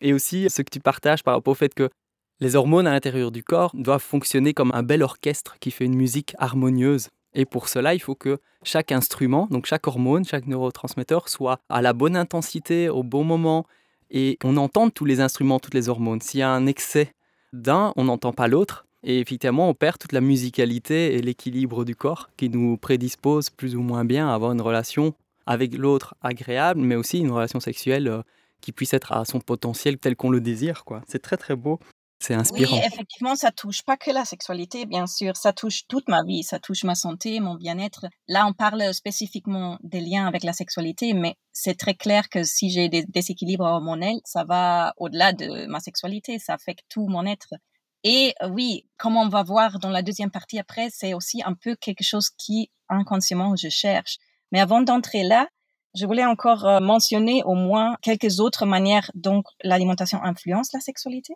Et 0.00 0.12
aussi 0.12 0.48
ce 0.50 0.62
que 0.62 0.70
tu 0.70 0.80
partages 0.80 1.22
par 1.22 1.34
rapport 1.34 1.52
au 1.52 1.54
fait 1.54 1.74
que 1.74 1.88
les 2.40 2.54
hormones 2.54 2.86
à 2.86 2.92
l'intérieur 2.92 3.30
du 3.30 3.42
corps 3.42 3.70
doivent 3.74 4.02
fonctionner 4.02 4.52
comme 4.52 4.70
un 4.74 4.82
bel 4.82 5.02
orchestre 5.02 5.56
qui 5.58 5.70
fait 5.70 5.86
une 5.86 5.94
musique 5.94 6.34
harmonieuse. 6.38 7.08
Et 7.34 7.44
pour 7.44 7.68
cela, 7.68 7.94
il 7.94 8.00
faut 8.00 8.14
que 8.14 8.38
chaque 8.62 8.92
instrument, 8.92 9.46
donc 9.50 9.66
chaque 9.66 9.86
hormone, 9.86 10.24
chaque 10.24 10.46
neurotransmetteur 10.46 11.28
soit 11.28 11.60
à 11.68 11.82
la 11.82 11.92
bonne 11.92 12.16
intensité, 12.16 12.88
au 12.88 13.02
bon 13.02 13.24
moment, 13.24 13.66
et 14.10 14.36
qu'on 14.40 14.56
entende 14.56 14.92
tous 14.92 15.04
les 15.04 15.20
instruments, 15.20 15.58
toutes 15.58 15.74
les 15.74 15.88
hormones. 15.88 16.20
S'il 16.20 16.40
y 16.40 16.42
a 16.42 16.50
un 16.50 16.66
excès 16.66 17.12
d'un, 17.52 17.92
on 17.96 18.04
n'entend 18.04 18.32
pas 18.32 18.48
l'autre. 18.48 18.86
Et 19.02 19.20
effectivement, 19.20 19.68
on 19.68 19.74
perd 19.74 19.98
toute 19.98 20.12
la 20.12 20.20
musicalité 20.20 21.14
et 21.14 21.22
l'équilibre 21.22 21.84
du 21.84 21.94
corps 21.94 22.30
qui 22.36 22.48
nous 22.48 22.76
prédispose 22.76 23.50
plus 23.50 23.76
ou 23.76 23.82
moins 23.82 24.04
bien 24.04 24.28
à 24.28 24.34
avoir 24.34 24.52
une 24.52 24.60
relation 24.60 25.14
avec 25.46 25.76
l'autre 25.76 26.16
agréable, 26.22 26.80
mais 26.80 26.96
aussi 26.96 27.18
une 27.20 27.30
relation 27.30 27.60
sexuelle 27.60 28.08
euh, 28.08 28.22
qui 28.60 28.72
puisse 28.72 28.94
être 28.94 29.12
à 29.12 29.24
son 29.24 29.38
potentiel 29.38 29.98
tel 29.98 30.16
qu'on 30.16 30.30
le 30.30 30.40
désire. 30.40 30.82
C'est 31.06 31.22
très 31.22 31.36
très 31.36 31.54
beau. 31.54 31.78
C'est 32.18 32.34
inspirant. 32.34 32.76
Oui, 32.76 32.82
effectivement, 32.84 33.36
ça 33.36 33.50
touche 33.50 33.82
pas 33.82 33.96
que 33.96 34.10
la 34.10 34.24
sexualité, 34.24 34.86
bien 34.86 35.06
sûr. 35.06 35.36
Ça 35.36 35.52
touche 35.52 35.86
toute 35.86 36.08
ma 36.08 36.22
vie. 36.24 36.42
Ça 36.42 36.58
touche 36.58 36.84
ma 36.84 36.94
santé, 36.94 37.40
mon 37.40 37.54
bien-être. 37.54 38.06
Là, 38.26 38.46
on 38.46 38.52
parle 38.52 38.94
spécifiquement 38.94 39.78
des 39.82 40.00
liens 40.00 40.26
avec 40.26 40.42
la 40.42 40.52
sexualité, 40.52 41.12
mais 41.12 41.34
c'est 41.52 41.78
très 41.78 41.94
clair 41.94 42.28
que 42.28 42.42
si 42.42 42.70
j'ai 42.70 42.88
des 42.88 43.04
déséquilibres 43.04 43.66
hormonels, 43.66 44.20
ça 44.24 44.44
va 44.44 44.94
au-delà 44.96 45.32
de 45.32 45.66
ma 45.66 45.80
sexualité. 45.80 46.38
Ça 46.38 46.54
affecte 46.54 46.84
tout 46.88 47.06
mon 47.06 47.26
être. 47.26 47.54
Et 48.02 48.34
euh, 48.42 48.48
oui, 48.48 48.86
comme 48.98 49.16
on 49.16 49.28
va 49.28 49.42
voir 49.42 49.78
dans 49.78 49.90
la 49.90 50.02
deuxième 50.02 50.30
partie 50.30 50.58
après, 50.58 50.88
c'est 50.90 51.12
aussi 51.12 51.42
un 51.44 51.54
peu 51.54 51.74
quelque 51.76 52.04
chose 52.04 52.30
qui 52.30 52.70
inconsciemment 52.88 53.56
je 53.56 53.68
cherche. 53.68 54.18
Mais 54.52 54.60
avant 54.60 54.80
d'entrer 54.80 55.22
là, 55.24 55.48
je 55.94 56.06
voulais 56.06 56.24
encore 56.24 56.66
euh, 56.66 56.80
mentionner 56.80 57.42
au 57.44 57.54
moins 57.54 57.96
quelques 58.02 58.38
autres 58.38 58.64
manières 58.64 59.10
dont 59.14 59.42
l'alimentation 59.62 60.22
influence 60.22 60.72
la 60.72 60.80
sexualité. 60.80 61.34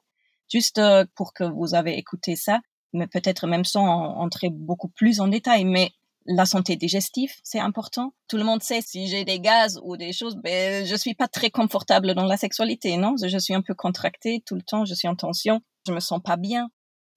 Juste 0.51 0.79
euh, 0.79 1.05
pour 1.15 1.33
que 1.33 1.45
vous 1.45 1.75
avez 1.75 1.97
écouté 1.97 2.37
ça, 2.37 2.61
mais 2.93 3.07
peut-être 3.07 3.47
même 3.47 3.65
sans 3.65 3.87
entrer 3.87 4.51
beaucoup 4.51 4.89
plus 4.89 5.21
en 5.21 5.29
détail, 5.29 5.65
mais 5.65 5.91
la 6.27 6.45
santé 6.45 6.77
digestive, 6.77 7.33
c'est 7.43 7.61
important. 7.61 8.13
Tout 8.29 8.37
le 8.37 8.45
monde 8.45 8.63
sait 8.63 8.83
si 8.83 9.09
j'ai 9.09 9.25
des 9.25 9.41
gaz 9.41 9.81
ou 9.83 9.97
des 9.97 10.13
choses, 10.13 10.37
ben, 10.37 10.85
je 10.85 10.95
suis 10.95 11.15
pas 11.15 11.29
très 11.29 11.51
confortable 11.51 12.15
dans 12.15 12.25
la 12.25 12.37
sexualité, 12.37 12.97
non? 12.97 13.15
Je 13.23 13.39
suis 13.39 13.55
un 13.55 13.63
peu 13.63 13.75
contractée 13.75 14.43
tout 14.45 14.55
le 14.55 14.63
temps, 14.63 14.85
je 14.85 14.95
suis 14.95 15.09
en 15.09 15.17
tension, 15.17 15.61
je 15.87 15.93
me 15.93 16.01
sens 16.01 16.21
pas 16.23 16.37
bien. 16.37 16.69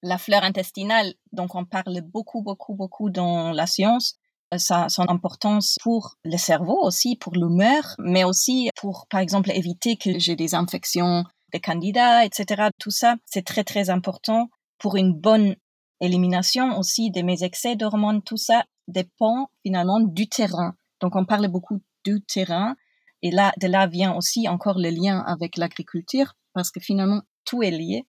la 0.03 0.17
fleur 0.17 0.43
intestinale, 0.43 1.13
donc 1.31 1.55
on 1.55 1.65
parle 1.65 2.01
beaucoup, 2.01 2.41
beaucoup, 2.41 2.75
beaucoup 2.75 3.09
dans 3.09 3.51
la 3.51 3.65
science, 3.65 4.15
euh, 4.53 4.57
ça, 4.57 4.89
son 4.89 5.09
importance 5.09 5.77
pour 5.81 6.15
le 6.25 6.37
cerveau 6.37 6.77
aussi, 6.83 7.15
pour 7.15 7.33
l'humeur, 7.33 7.95
mais 7.99 8.23
aussi 8.25 8.69
pour, 8.75 9.07
par 9.09 9.21
exemple, 9.21 9.51
éviter 9.51 9.95
que 9.95 10.19
j'ai 10.19 10.35
des 10.35 10.55
infections 10.55 11.23
des 11.53 11.59
candidats, 11.59 12.25
etc. 12.25 12.69
Tout 12.79 12.91
ça, 12.91 13.15
c'est 13.25 13.45
très, 13.45 13.63
très 13.63 13.89
important 13.89 14.49
pour 14.79 14.97
une 14.97 15.13
bonne 15.13 15.55
élimination 16.01 16.77
aussi 16.77 17.11
de 17.11 17.21
mes 17.21 17.43
excès 17.43 17.75
d'hormones. 17.75 18.21
Tout 18.23 18.37
ça 18.37 18.63
dépend 18.87 19.49
finalement 19.61 20.01
du 20.01 20.27
terrain. 20.27 20.75
Donc, 20.99 21.15
on 21.15 21.25
parle 21.25 21.47
beaucoup 21.47 21.79
du 22.03 22.21
terrain. 22.21 22.75
Et 23.21 23.31
là, 23.31 23.53
de 23.61 23.67
là 23.67 23.87
vient 23.87 24.13
aussi 24.13 24.49
encore 24.49 24.79
le 24.79 24.89
lien 24.89 25.19
avec 25.19 25.55
l'agriculture, 25.55 26.35
parce 26.53 26.71
que 26.71 26.81
finalement, 26.81 27.21
tout 27.45 27.63
est 27.63 27.71
lié, 27.71 28.05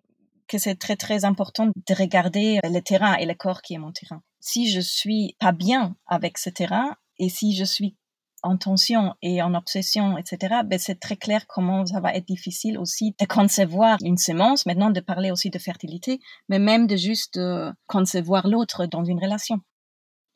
que 0.48 0.58
c'est 0.58 0.74
très, 0.74 0.96
très 0.96 1.24
important 1.24 1.66
de 1.66 1.94
regarder 1.94 2.58
le 2.64 2.80
terrain 2.80 3.14
et 3.14 3.26
le 3.26 3.34
corps 3.34 3.62
qui 3.62 3.74
est 3.74 3.78
mon 3.78 3.92
terrain. 3.92 4.22
Si 4.40 4.70
je 4.70 4.80
suis 4.80 5.36
pas 5.38 5.52
bien 5.52 5.96
avec 6.06 6.38
ce 6.38 6.50
terrain, 6.50 6.96
et 7.18 7.28
si 7.28 7.54
je 7.54 7.64
suis 7.64 7.96
en 8.44 8.56
tension 8.56 9.14
et 9.22 9.42
en 9.42 9.54
obsession, 9.54 10.16
etc., 10.16 10.60
ben 10.64 10.78
c'est 10.78 11.00
très 11.00 11.16
clair 11.16 11.46
comment 11.48 11.84
ça 11.86 12.00
va 12.00 12.14
être 12.14 12.28
difficile 12.28 12.78
aussi 12.78 13.16
de 13.18 13.26
concevoir 13.26 13.98
une 14.04 14.18
semence, 14.18 14.66
maintenant 14.66 14.90
de 14.90 15.00
parler 15.00 15.30
aussi 15.30 15.50
de 15.50 15.58
fertilité, 15.58 16.20
mais 16.48 16.58
même 16.58 16.86
de 16.86 16.96
juste 16.96 17.38
euh, 17.38 17.72
concevoir 17.86 18.46
l'autre 18.46 18.86
dans 18.86 19.04
une 19.04 19.20
relation. 19.20 19.60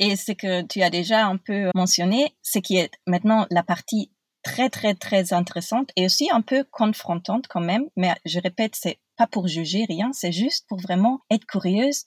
Et 0.01 0.17
ce 0.17 0.33
que 0.33 0.63
tu 0.63 0.83
as 0.83 0.91
déjà 0.91 1.27
un 1.27 1.37
peu 1.37 1.71
mentionné, 1.75 2.35
ce 2.43 2.59
qui 2.59 2.77
est 2.77 2.91
maintenant 3.07 3.47
la 3.51 3.63
partie 3.63 4.13
très, 4.43 4.71
très, 4.71 4.95
très 4.95 5.33
intéressante 5.33 5.91
et 5.97 6.07
aussi 6.07 6.31
un 6.31 6.41
peu 6.41 6.65
confrontante 6.71 7.47
quand 7.49 7.61
même, 7.61 7.85
mais 7.97 8.15
je 8.25 8.41
répète, 8.41 8.75
c'est 8.75 8.99
pas 9.17 9.27
pour 9.27 9.49
juger 9.49 9.85
rien, 9.89 10.11
c'est 10.13 10.33
juste 10.33 10.67
pour 10.69 10.81
vraiment 10.81 11.21
être 11.31 11.45
curieuse 11.45 12.05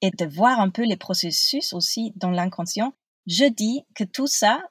et 0.00 0.10
de 0.10 0.24
voir 0.24 0.60
un 0.60 0.70
peu 0.70 0.84
les 0.84 0.96
processus 0.96 1.72
aussi 1.72 2.12
dans 2.16 2.30
l'inconscient. 2.30 2.94
Je 3.26 3.44
dis 3.44 3.82
que 3.94 4.04
tout 4.04 4.26
ça, 4.26 4.62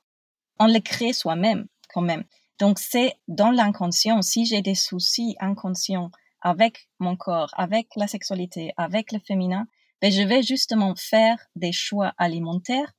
on 0.59 0.67
le 0.67 0.79
crée 0.79 1.13
soi-même 1.13 1.67
quand 1.89 2.01
même. 2.01 2.23
Donc 2.59 2.79
c'est 2.79 3.15
dans 3.27 3.51
l'inconscient, 3.51 4.21
si 4.21 4.45
j'ai 4.45 4.61
des 4.61 4.75
soucis 4.75 5.35
inconscients 5.39 6.11
avec 6.41 6.89
mon 6.99 7.15
corps, 7.15 7.49
avec 7.57 7.87
la 7.95 8.07
sexualité, 8.07 8.71
avec 8.77 9.11
le 9.11 9.19
féminin, 9.19 9.67
ben 10.01 10.11
je 10.11 10.21
vais 10.21 10.43
justement 10.43 10.95
faire 10.95 11.37
des 11.55 11.71
choix 11.71 12.13
alimentaires 12.17 12.93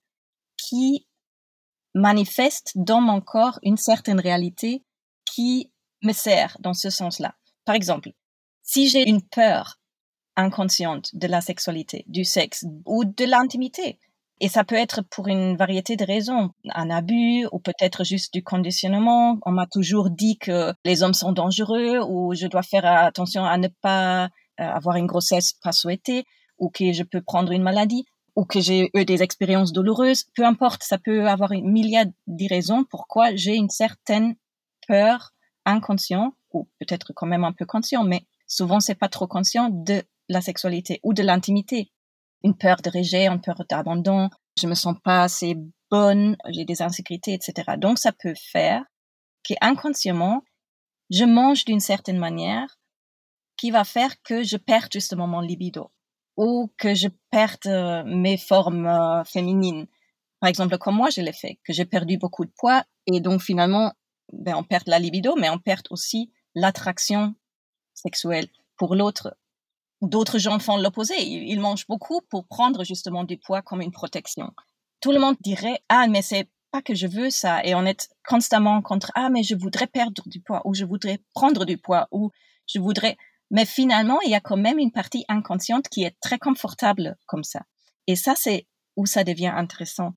qui 0.57 1.07
manifestent 1.95 2.73
dans 2.75 3.01
mon 3.01 3.21
corps 3.21 3.59
une 3.63 3.77
certaine 3.77 4.21
réalité 4.21 4.85
qui 5.25 5.73
me 6.03 6.13
sert 6.13 6.57
dans 6.61 6.75
ce 6.75 6.91
sens-là. 6.91 7.35
Par 7.65 7.75
exemple, 7.75 8.11
si 8.63 8.89
j'ai 8.89 9.09
une 9.09 9.23
peur 9.23 9.81
inconsciente 10.37 11.15
de 11.15 11.27
la 11.27 11.41
sexualité, 11.41 12.05
du 12.07 12.25
sexe 12.25 12.65
ou 12.85 13.05
de 13.05 13.25
l'intimité, 13.25 13.99
et 14.41 14.49
ça 14.49 14.65
peut 14.65 14.75
être 14.75 15.01
pour 15.11 15.29
une 15.29 15.57
variété 15.57 15.97
de 15.97 16.05
raisons, 16.05 16.51
un 16.69 16.91
abus 16.91 17.47
ou 17.53 17.59
peut-être 17.59 18.05
juste 18.05 18.35
du 18.35 18.43
conditionnement. 18.43 19.39
On 19.47 19.53
m'a 19.53 19.67
toujours 19.67 20.11
dit 20.11 20.37
que 20.37 20.75
les 20.85 21.03
hommes 21.03 21.15
sont 21.15 21.33
dangereux 21.33 22.01
ou 22.07 22.35
je 22.35 22.47
dois 22.47 22.63
faire 22.63 22.85
attention 22.85 23.45
à 23.47 23.57
ne 23.57 23.69
pas 23.69 24.25
euh, 24.25 24.29
avoir 24.59 24.97
une 24.97 25.07
grossesse 25.07 25.55
pas 25.63 25.73
souhaitée 25.73 26.25
ou 26.59 26.69
que 26.69 26.93
je 26.93 27.03
peux 27.03 27.23
prendre 27.23 27.53
une 27.53 27.63
maladie 27.63 28.05
ou 28.35 28.45
que 28.45 28.61
j'ai 28.61 28.91
eu 28.93 29.05
des 29.07 29.23
expériences 29.23 29.73
douloureuses. 29.73 30.25
Peu 30.35 30.45
importe, 30.45 30.83
ça 30.83 30.99
peut 30.99 31.27
avoir 31.29 31.53
une 31.53 31.71
milliard 31.71 32.05
de 32.27 32.49
raisons 32.49 32.85
pourquoi 32.85 33.35
j'ai 33.35 33.55
une 33.55 33.71
certaine 33.71 34.37
peur 34.87 35.33
inconscient 35.65 36.35
ou 36.53 36.69
peut-être 36.79 37.13
quand 37.15 37.27
même 37.27 37.45
un 37.45 37.53
peu 37.53 37.65
conscient, 37.65 38.05
mais 38.05 38.27
souvent 38.47 38.81
c'est 38.81 38.95
pas 38.95 39.09
trop 39.09 39.27
conscient 39.27 39.71
de 39.71 40.03
la 40.29 40.43
sexualité 40.43 41.01
ou 41.03 41.15
de 41.15 41.23
l'intimité 41.23 41.91
une 42.47 42.57
peur 42.57 42.77
de 42.81 42.91
rejet, 42.91 43.27
une 43.27 43.41
peur 43.41 43.61
d'abandon, 43.69 44.31
je 44.57 44.69
me 44.69 44.75
sens 44.75 44.95
pas 45.03 45.23
assez 45.25 45.57
bonne, 45.91 46.37
j'ai 46.49 46.65
des 46.65 46.81
insécurités, 46.81 47.35
etc. 47.35 47.73
Donc 47.77 47.99
ça 47.99 48.13
peut 48.13 48.35
faire 48.53 48.85
qu'inconsciemment, 49.43 50.43
je 51.11 51.25
mange 51.25 51.65
d'une 51.65 51.81
certaine 51.81 52.19
manière 52.19 52.79
qui 53.57 53.73
va 53.73 53.83
faire 53.83 54.15
que 54.23 54.45
je 54.45 54.57
perde 54.57 54.93
justement 54.93 55.27
mon 55.27 55.41
libido 55.41 55.91
ou 56.37 56.71
que 56.79 56.95
je 56.95 57.09
perde 57.31 57.67
euh, 57.67 58.05
mes 58.05 58.37
formes 58.37 58.87
euh, 58.87 59.25
féminines. 59.25 59.87
Par 60.41 60.49
exemple, 60.49 60.79
comme 60.79 60.97
moi, 60.97 61.11
je 61.11 61.23
l'ai 61.23 61.33
fait, 61.33 61.59
que 61.65 61.73
j'ai 61.73 61.87
perdu 61.87 62.19
beaucoup 62.19 62.45
de 62.45 62.53
poids 62.57 62.85
et 63.07 63.21
donc 63.21 63.41
finalement, 63.41 63.93
ben, 64.33 64.55
on 64.55 64.63
perd 64.63 64.85
la 64.87 64.99
libido, 64.99 65.35
mais 65.37 65.51
on 65.51 65.59
perd 65.59 65.87
aussi 65.91 66.31
l'attraction 66.55 67.35
sexuelle 67.95 68.49
pour 68.77 68.95
l'autre 68.95 69.37
D'autres 70.03 70.39
gens 70.39 70.59
font 70.59 70.77
l'opposé. 70.77 71.15
Ils, 71.23 71.61
mangent 71.61 71.87
beaucoup 71.87 72.21
pour 72.29 72.47
prendre 72.47 72.85
justement 72.85 73.25
du 73.25 73.39
poids 73.39 73.63
comme 73.63 73.81
une 73.81 73.93
protection. 73.93 74.53
Tout 75.01 75.13
le 75.13 75.19
monde 75.19 75.37
dirait, 75.41 75.81
ah, 75.89 76.07
mais 76.07 76.23
c'est 76.23 76.49
pas 76.71 76.83
que 76.83 76.95
je 76.95 77.07
veux 77.07 77.31
ça. 77.31 77.65
Et 77.65 77.75
on 77.75 77.87
est 77.87 78.11
constamment 78.27 78.83
contre, 78.83 79.11
ah, 79.15 79.31
mais 79.31 79.43
je 79.43 79.55
voudrais 79.55 79.87
perdre 79.87 80.23
du 80.27 80.41
poids 80.41 80.63
ou 80.65 80.75
je 80.75 80.85
voudrais 80.85 81.21
prendre 81.35 81.65
du 81.65 81.79
poids 81.79 82.09
ou 82.11 82.31
je 82.67 82.79
voudrais. 82.79 83.17
Mais 83.51 83.65
finalement, 83.65 84.21
il 84.23 84.31
y 84.31 84.35
a 84.35 84.41
quand 84.41 84.57
même 84.57 84.79
une 84.79 84.93
partie 84.93 85.25
inconsciente 85.29 85.89
qui 85.89 86.05
est 86.05 86.17
très 86.21 86.39
confortable 86.39 87.17
comme 87.27 87.45
ça. 87.45 87.63
Et 88.07 88.17
ça, 88.17 88.35
c'est 88.37 88.67
où 88.97 89.07
ça 89.07 89.25
devient 89.25 89.53
intéressant. 89.55 90.13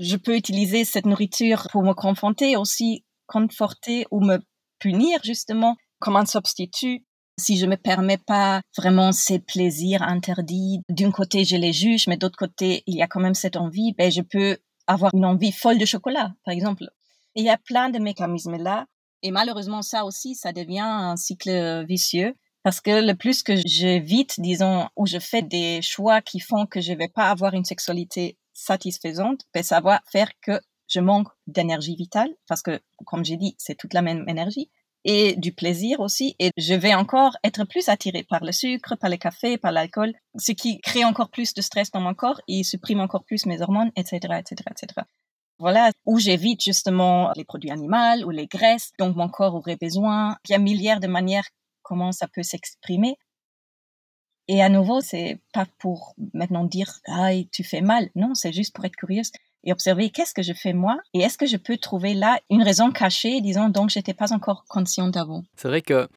Je 0.00 0.16
peux 0.16 0.36
utiliser 0.36 0.84
cette 0.84 1.06
nourriture 1.06 1.66
pour 1.70 1.82
me 1.82 1.92
confronter 1.92 2.56
aussi, 2.56 3.04
conforter 3.26 4.06
ou 4.10 4.20
me 4.20 4.38
punir 4.78 5.20
justement 5.22 5.76
comme 5.98 6.16
un 6.16 6.26
substitut 6.26 7.04
si 7.38 7.56
je 7.56 7.66
me 7.66 7.76
permets 7.76 8.18
pas 8.18 8.60
vraiment 8.76 9.12
ces 9.12 9.38
plaisirs 9.38 10.02
interdits, 10.02 10.80
d'un 10.88 11.10
côté 11.10 11.44
je 11.44 11.56
les 11.56 11.72
juge, 11.72 12.06
mais 12.06 12.16
d'autre 12.16 12.36
côté 12.36 12.82
il 12.86 12.96
y 12.96 13.02
a 13.02 13.06
quand 13.06 13.20
même 13.20 13.34
cette 13.34 13.56
envie, 13.56 13.94
ben 13.96 14.10
je 14.10 14.22
peux 14.22 14.58
avoir 14.86 15.12
une 15.14 15.24
envie 15.24 15.52
folle 15.52 15.78
de 15.78 15.84
chocolat, 15.84 16.32
par 16.44 16.52
exemple. 16.52 16.84
il 17.34 17.44
y 17.44 17.50
a 17.50 17.58
plein 17.58 17.88
de 17.88 17.98
mécanismes 17.98 18.56
là, 18.56 18.86
et 19.22 19.30
malheureusement 19.30 19.82
ça 19.82 20.04
aussi, 20.04 20.34
ça 20.34 20.52
devient 20.52 20.80
un 20.80 21.16
cycle 21.16 21.84
vicieux. 21.86 22.34
Parce 22.64 22.80
que 22.80 23.04
le 23.04 23.14
plus 23.14 23.42
que 23.42 23.56
j'évite, 23.56 24.38
disons, 24.38 24.88
ou 24.94 25.04
je 25.06 25.18
fais 25.18 25.42
des 25.42 25.82
choix 25.82 26.20
qui 26.20 26.38
font 26.38 26.64
que 26.66 26.80
je 26.80 26.92
vais 26.92 27.08
pas 27.08 27.28
avoir 27.28 27.54
une 27.54 27.64
sexualité 27.64 28.38
satisfaisante, 28.52 29.40
ben 29.52 29.64
ça 29.64 29.80
va 29.80 30.00
faire 30.12 30.30
que 30.40 30.60
je 30.86 31.00
manque 31.00 31.28
d'énergie 31.48 31.96
vitale, 31.96 32.30
parce 32.46 32.62
que, 32.62 32.80
comme 33.04 33.24
j'ai 33.24 33.36
dit, 33.36 33.56
c'est 33.58 33.74
toute 33.74 33.94
la 33.94 34.02
même 34.02 34.28
énergie 34.28 34.70
et 35.04 35.34
du 35.36 35.52
plaisir 35.52 36.00
aussi. 36.00 36.36
Et 36.38 36.50
je 36.56 36.74
vais 36.74 36.94
encore 36.94 37.36
être 37.44 37.64
plus 37.64 37.88
attirée 37.88 38.24
par 38.24 38.44
le 38.44 38.52
sucre, 38.52 38.96
par 38.96 39.10
le 39.10 39.16
café, 39.16 39.58
par 39.58 39.72
l'alcool, 39.72 40.14
ce 40.38 40.52
qui 40.52 40.80
crée 40.80 41.04
encore 41.04 41.30
plus 41.30 41.54
de 41.54 41.60
stress 41.60 41.90
dans 41.90 42.00
mon 42.00 42.14
corps 42.14 42.40
et 42.48 42.62
supprime 42.62 43.00
encore 43.00 43.24
plus 43.24 43.46
mes 43.46 43.60
hormones, 43.62 43.92
etc., 43.96 44.18
etc., 44.38 44.54
etc. 44.70 45.06
Voilà, 45.58 45.92
où 46.06 46.18
j'évite 46.18 46.62
justement 46.62 47.30
les 47.36 47.44
produits 47.44 47.70
animaux 47.70 48.24
ou 48.26 48.30
les 48.30 48.46
graisses 48.46 48.92
dont 48.98 49.12
mon 49.12 49.28
corps 49.28 49.54
aurait 49.54 49.76
besoin. 49.76 50.36
Il 50.48 50.52
y 50.52 50.54
a 50.54 50.58
milliards 50.58 51.00
de 51.00 51.06
manières 51.06 51.48
comment 51.82 52.12
ça 52.12 52.26
peut 52.26 52.42
s'exprimer. 52.42 53.16
Et 54.48 54.62
à 54.62 54.68
nouveau, 54.68 55.00
c'est 55.00 55.40
pas 55.52 55.66
pour 55.78 56.14
maintenant 56.34 56.64
dire, 56.64 56.98
ah, 57.06 57.30
tu 57.52 57.62
fais 57.62 57.80
mal. 57.80 58.10
Non, 58.16 58.34
c'est 58.34 58.52
juste 58.52 58.74
pour 58.74 58.84
être 58.84 58.96
curieuse 58.96 59.30
et 59.64 59.72
observer 59.72 60.10
qu'est-ce 60.10 60.34
que 60.34 60.42
je 60.42 60.52
fais 60.52 60.72
moi 60.72 60.98
et 61.14 61.20
est-ce 61.20 61.38
que 61.38 61.46
je 61.46 61.56
peux 61.56 61.76
trouver 61.76 62.14
là 62.14 62.38
une 62.50 62.62
raison 62.62 62.90
cachée, 62.90 63.40
disons, 63.40 63.68
dont 63.68 63.88
je 63.88 63.98
n'étais 63.98 64.14
pas 64.14 64.32
encore 64.32 64.64
consciente 64.68 65.12
d'avant. 65.12 65.44
C'est 65.56 65.68
vrai 65.68 65.82
que 65.82 66.08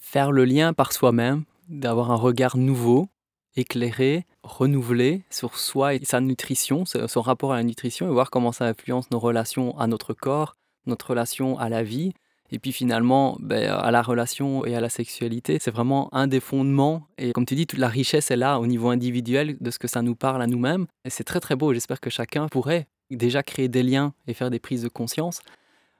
faire 0.00 0.32
le 0.32 0.44
lien 0.44 0.72
par 0.72 0.92
soi-même, 0.92 1.44
d'avoir 1.68 2.10
un 2.10 2.16
regard 2.16 2.56
nouveau, 2.56 3.08
éclairé, 3.56 4.26
renouvelé 4.42 5.24
sur 5.30 5.56
soi 5.58 5.94
et 5.94 6.04
sa 6.04 6.20
nutrition, 6.20 6.84
son 6.84 7.20
rapport 7.20 7.52
à 7.52 7.56
la 7.56 7.62
nutrition 7.62 8.06
et 8.08 8.12
voir 8.12 8.30
comment 8.30 8.52
ça 8.52 8.66
influence 8.66 9.10
nos 9.10 9.18
relations 9.18 9.78
à 9.78 9.86
notre 9.86 10.14
corps, 10.14 10.56
notre 10.86 11.10
relation 11.10 11.58
à 11.58 11.68
la 11.68 11.82
vie, 11.82 12.12
et 12.52 12.58
puis 12.58 12.72
finalement, 12.72 13.36
ben, 13.40 13.70
à 13.70 13.90
la 13.90 14.02
relation 14.02 14.64
et 14.66 14.74
à 14.74 14.80
la 14.80 14.88
sexualité, 14.88 15.58
c'est 15.60 15.70
vraiment 15.70 16.12
un 16.14 16.26
des 16.26 16.40
fondements. 16.40 17.06
Et 17.18 17.32
comme 17.32 17.46
tu 17.46 17.54
dis, 17.54 17.66
toute 17.66 17.78
la 17.78 17.88
richesse 17.88 18.30
est 18.30 18.36
là 18.36 18.58
au 18.58 18.66
niveau 18.66 18.88
individuel 18.90 19.56
de 19.60 19.70
ce 19.70 19.78
que 19.78 19.88
ça 19.88 20.02
nous 20.02 20.14
parle 20.14 20.42
à 20.42 20.46
nous-mêmes. 20.46 20.86
Et 21.04 21.10
c'est 21.10 21.24
très 21.24 21.40
très 21.40 21.56
beau. 21.56 21.72
J'espère 21.72 22.00
que 22.00 22.10
chacun 22.10 22.48
pourrait 22.48 22.88
déjà 23.10 23.42
créer 23.42 23.68
des 23.68 23.82
liens 23.82 24.14
et 24.26 24.34
faire 24.34 24.50
des 24.50 24.58
prises 24.58 24.82
de 24.82 24.88
conscience. 24.88 25.42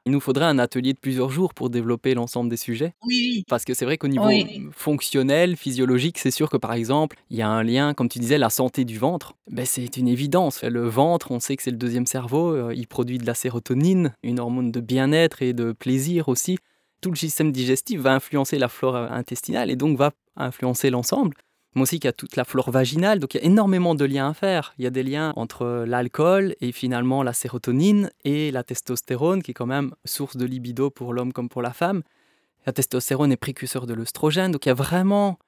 Il 0.06 0.12
nous 0.12 0.20
faudrait 0.20 0.46
un 0.46 0.58
atelier 0.58 0.94
de 0.94 0.98
plusieurs 0.98 1.30
jours 1.30 1.52
pour 1.52 1.68
développer 1.68 2.14
l'ensemble 2.14 2.48
des 2.48 2.56
sujets. 2.56 2.94
Oui. 3.04 3.44
Parce 3.48 3.64
que 3.64 3.74
c'est 3.74 3.84
vrai 3.84 3.98
qu'au 3.98 4.08
niveau 4.08 4.28
fonctionnel, 4.72 5.56
physiologique, 5.56 6.18
c'est 6.18 6.30
sûr 6.30 6.48
que 6.48 6.56
par 6.56 6.72
exemple, 6.72 7.16
il 7.28 7.36
y 7.36 7.42
a 7.42 7.48
un 7.48 7.62
lien, 7.62 7.92
comme 7.92 8.08
tu 8.08 8.18
disais, 8.18 8.38
la 8.38 8.50
santé 8.50 8.84
du 8.84 8.98
ventre. 8.98 9.34
Ben, 9.50 9.66
c'est 9.66 9.96
une 9.98 10.08
évidence. 10.08 10.62
Le 10.62 10.88
ventre, 10.88 11.30
on 11.30 11.40
sait 11.40 11.56
que 11.56 11.62
c'est 11.62 11.70
le 11.70 11.76
deuxième 11.76 12.06
cerveau. 12.06 12.52
Euh, 12.52 12.74
il 12.74 12.86
produit 12.86 13.18
de 13.18 13.26
la 13.26 13.34
sérotonine, 13.34 14.14
une 14.22 14.40
hormone 14.40 14.70
de 14.70 14.80
bien-être 14.80 15.42
et 15.42 15.52
de 15.52 15.72
plaisir 15.72 16.28
aussi. 16.28 16.56
Tout 17.02 17.10
le 17.10 17.16
système 17.16 17.52
digestif 17.52 18.00
va 18.00 18.14
influencer 18.14 18.58
la 18.58 18.68
flore 18.68 18.96
intestinale 18.96 19.70
et 19.70 19.76
donc 19.76 19.98
va 19.98 20.12
influencer 20.36 20.90
l'ensemble 20.90 21.34
mais 21.74 21.82
aussi 21.82 22.00
qu'il 22.00 22.08
y 22.08 22.08
a 22.08 22.12
toute 22.12 22.36
la 22.36 22.44
flore 22.44 22.70
vaginale. 22.70 23.18
Donc 23.18 23.34
il 23.34 23.38
y 23.38 23.40
a 23.40 23.46
énormément 23.46 23.94
de 23.94 24.04
liens 24.04 24.30
à 24.30 24.34
faire. 24.34 24.74
Il 24.78 24.84
y 24.84 24.86
a 24.86 24.90
des 24.90 25.02
liens 25.02 25.32
entre 25.36 25.84
l'alcool 25.86 26.54
et 26.60 26.72
finalement 26.72 27.22
la 27.22 27.32
sérotonine 27.32 28.10
et 28.24 28.50
la 28.50 28.62
testostérone, 28.62 29.42
qui 29.42 29.52
est 29.52 29.54
quand 29.54 29.66
même 29.66 29.92
source 30.04 30.36
de 30.36 30.44
libido 30.44 30.90
pour 30.90 31.12
l'homme 31.12 31.32
comme 31.32 31.48
pour 31.48 31.62
la 31.62 31.72
femme. 31.72 32.02
La 32.66 32.72
testostérone 32.72 33.32
est 33.32 33.36
précurseur 33.36 33.86
de 33.86 33.94
l'œstrogène. 33.94 34.52
Donc 34.52 34.66
il 34.66 34.68
y 34.68 34.72
a 34.72 34.74
vraiment 34.74 35.38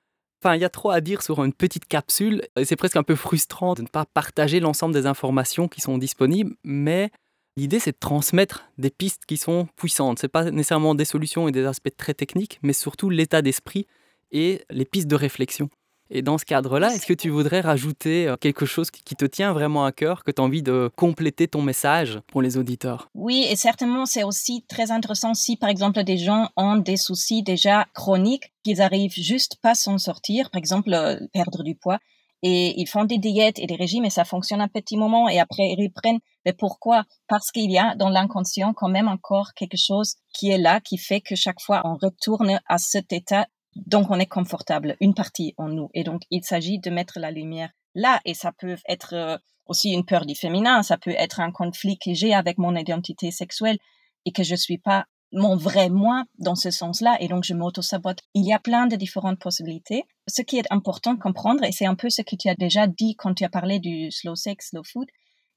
Enfin, 0.44 0.56
il 0.56 0.60
y 0.60 0.64
a 0.64 0.70
trop 0.70 0.90
à 0.90 1.00
dire 1.00 1.22
sur 1.22 1.44
une 1.44 1.52
petite 1.52 1.86
capsule 1.86 2.42
c'est 2.64 2.74
presque 2.74 2.96
un 2.96 3.04
peu 3.04 3.14
frustrant 3.14 3.74
de 3.74 3.82
ne 3.82 3.86
pas 3.86 4.04
partager 4.04 4.58
l'ensemble 4.58 4.92
des 4.92 5.06
informations 5.06 5.68
qui 5.68 5.80
sont 5.80 5.98
disponibles, 5.98 6.56
mais 6.64 7.12
l'idée 7.56 7.78
c'est 7.78 7.92
de 7.92 7.98
transmettre 8.00 8.64
des 8.76 8.90
pistes 8.90 9.24
qui 9.24 9.36
sont 9.36 9.68
puissantes. 9.76 10.18
Ce 10.18 10.26
n'est 10.26 10.30
pas 10.30 10.50
nécessairement 10.50 10.96
des 10.96 11.04
solutions 11.04 11.46
et 11.46 11.52
des 11.52 11.64
aspects 11.64 11.96
très 11.96 12.14
techniques, 12.14 12.58
mais 12.62 12.72
surtout 12.72 13.08
l'état 13.08 13.40
d'esprit 13.40 13.86
et 14.32 14.64
les 14.68 14.84
pistes 14.84 15.06
de 15.06 15.14
réflexion. 15.14 15.70
Et 16.14 16.20
dans 16.20 16.36
ce 16.36 16.44
cadre-là, 16.44 16.94
est-ce 16.94 17.06
que 17.06 17.14
tu 17.14 17.30
voudrais 17.30 17.62
rajouter 17.62 18.28
euh, 18.28 18.36
quelque 18.36 18.66
chose 18.66 18.90
qui 18.90 19.16
te 19.16 19.24
tient 19.24 19.54
vraiment 19.54 19.86
à 19.86 19.92
cœur, 19.92 20.24
que 20.24 20.30
tu 20.30 20.42
as 20.42 20.44
envie 20.44 20.62
de 20.62 20.90
compléter 20.94 21.48
ton 21.48 21.62
message 21.62 22.20
pour 22.26 22.42
les 22.42 22.58
auditeurs? 22.58 23.08
Oui, 23.14 23.46
et 23.48 23.56
certainement, 23.56 24.04
c'est 24.04 24.22
aussi 24.22 24.62
très 24.68 24.90
intéressant 24.90 25.32
si, 25.32 25.56
par 25.56 25.70
exemple, 25.70 26.04
des 26.04 26.18
gens 26.18 26.50
ont 26.58 26.76
des 26.76 26.98
soucis 26.98 27.42
déjà 27.42 27.86
chroniques, 27.94 28.52
qu'ils 28.62 28.82
arrivent 28.82 29.14
juste 29.14 29.56
pas 29.62 29.70
à 29.70 29.74
s'en 29.74 29.96
sortir, 29.96 30.50
par 30.50 30.58
exemple, 30.58 30.92
euh, 30.92 31.18
perdre 31.32 31.62
du 31.62 31.74
poids, 31.74 31.98
et 32.42 32.78
ils 32.80 32.88
font 32.88 33.04
des 33.04 33.18
diètes 33.18 33.58
et 33.58 33.66
des 33.66 33.76
régimes 33.76 34.04
et 34.04 34.10
ça 34.10 34.24
fonctionne 34.24 34.60
un 34.60 34.68
petit 34.68 34.96
moment 34.96 35.28
et 35.28 35.38
après 35.38 35.62
ils 35.62 35.82
reprennent. 35.82 36.18
Mais 36.44 36.52
pourquoi? 36.52 37.04
Parce 37.28 37.52
qu'il 37.52 37.70
y 37.70 37.78
a 37.78 37.94
dans 37.94 38.08
l'inconscient 38.08 38.74
quand 38.74 38.88
même 38.88 39.06
encore 39.06 39.52
quelque 39.54 39.76
chose 39.76 40.16
qui 40.34 40.50
est 40.50 40.58
là, 40.58 40.80
qui 40.80 40.98
fait 40.98 41.20
que 41.20 41.36
chaque 41.36 41.60
fois 41.60 41.82
on 41.84 41.94
retourne 41.94 42.60
à 42.66 42.78
cet 42.78 43.12
état 43.12 43.46
donc, 43.76 44.10
on 44.10 44.18
est 44.18 44.26
confortable, 44.26 44.96
une 45.00 45.14
partie 45.14 45.54
en 45.56 45.68
nous. 45.68 45.88
Et 45.94 46.04
donc, 46.04 46.22
il 46.30 46.44
s'agit 46.44 46.78
de 46.78 46.90
mettre 46.90 47.18
la 47.18 47.30
lumière 47.30 47.70
là. 47.94 48.20
Et 48.24 48.34
ça 48.34 48.52
peut 48.52 48.76
être 48.88 49.14
euh, 49.14 49.38
aussi 49.66 49.90
une 49.90 50.04
peur 50.04 50.26
du 50.26 50.34
féminin. 50.34 50.82
Ça 50.82 50.98
peut 50.98 51.14
être 51.16 51.40
un 51.40 51.52
conflit 51.52 51.98
que 51.98 52.12
j'ai 52.12 52.34
avec 52.34 52.58
mon 52.58 52.76
identité 52.76 53.30
sexuelle 53.30 53.78
et 54.24 54.32
que 54.32 54.42
je 54.42 54.54
suis 54.54 54.78
pas 54.78 55.06
mon 55.34 55.56
vrai 55.56 55.88
moi 55.88 56.24
dans 56.38 56.54
ce 56.54 56.70
sens-là. 56.70 57.16
Et 57.20 57.28
donc, 57.28 57.44
je 57.44 57.54
m'auto-sabote. 57.54 58.20
Il 58.34 58.44
y 58.44 58.52
a 58.52 58.58
plein 58.58 58.86
de 58.86 58.96
différentes 58.96 59.38
possibilités. 59.38 60.04
Ce 60.28 60.42
qui 60.42 60.58
est 60.58 60.70
important 60.70 61.14
de 61.14 61.20
comprendre, 61.20 61.64
et 61.64 61.72
c'est 61.72 61.86
un 61.86 61.94
peu 61.94 62.10
ce 62.10 62.20
que 62.20 62.36
tu 62.36 62.48
as 62.48 62.54
déjà 62.54 62.86
dit 62.86 63.16
quand 63.16 63.34
tu 63.34 63.44
as 63.44 63.48
parlé 63.48 63.78
du 63.78 64.10
slow 64.10 64.36
sex, 64.36 64.68
slow 64.68 64.84
food, 64.84 65.08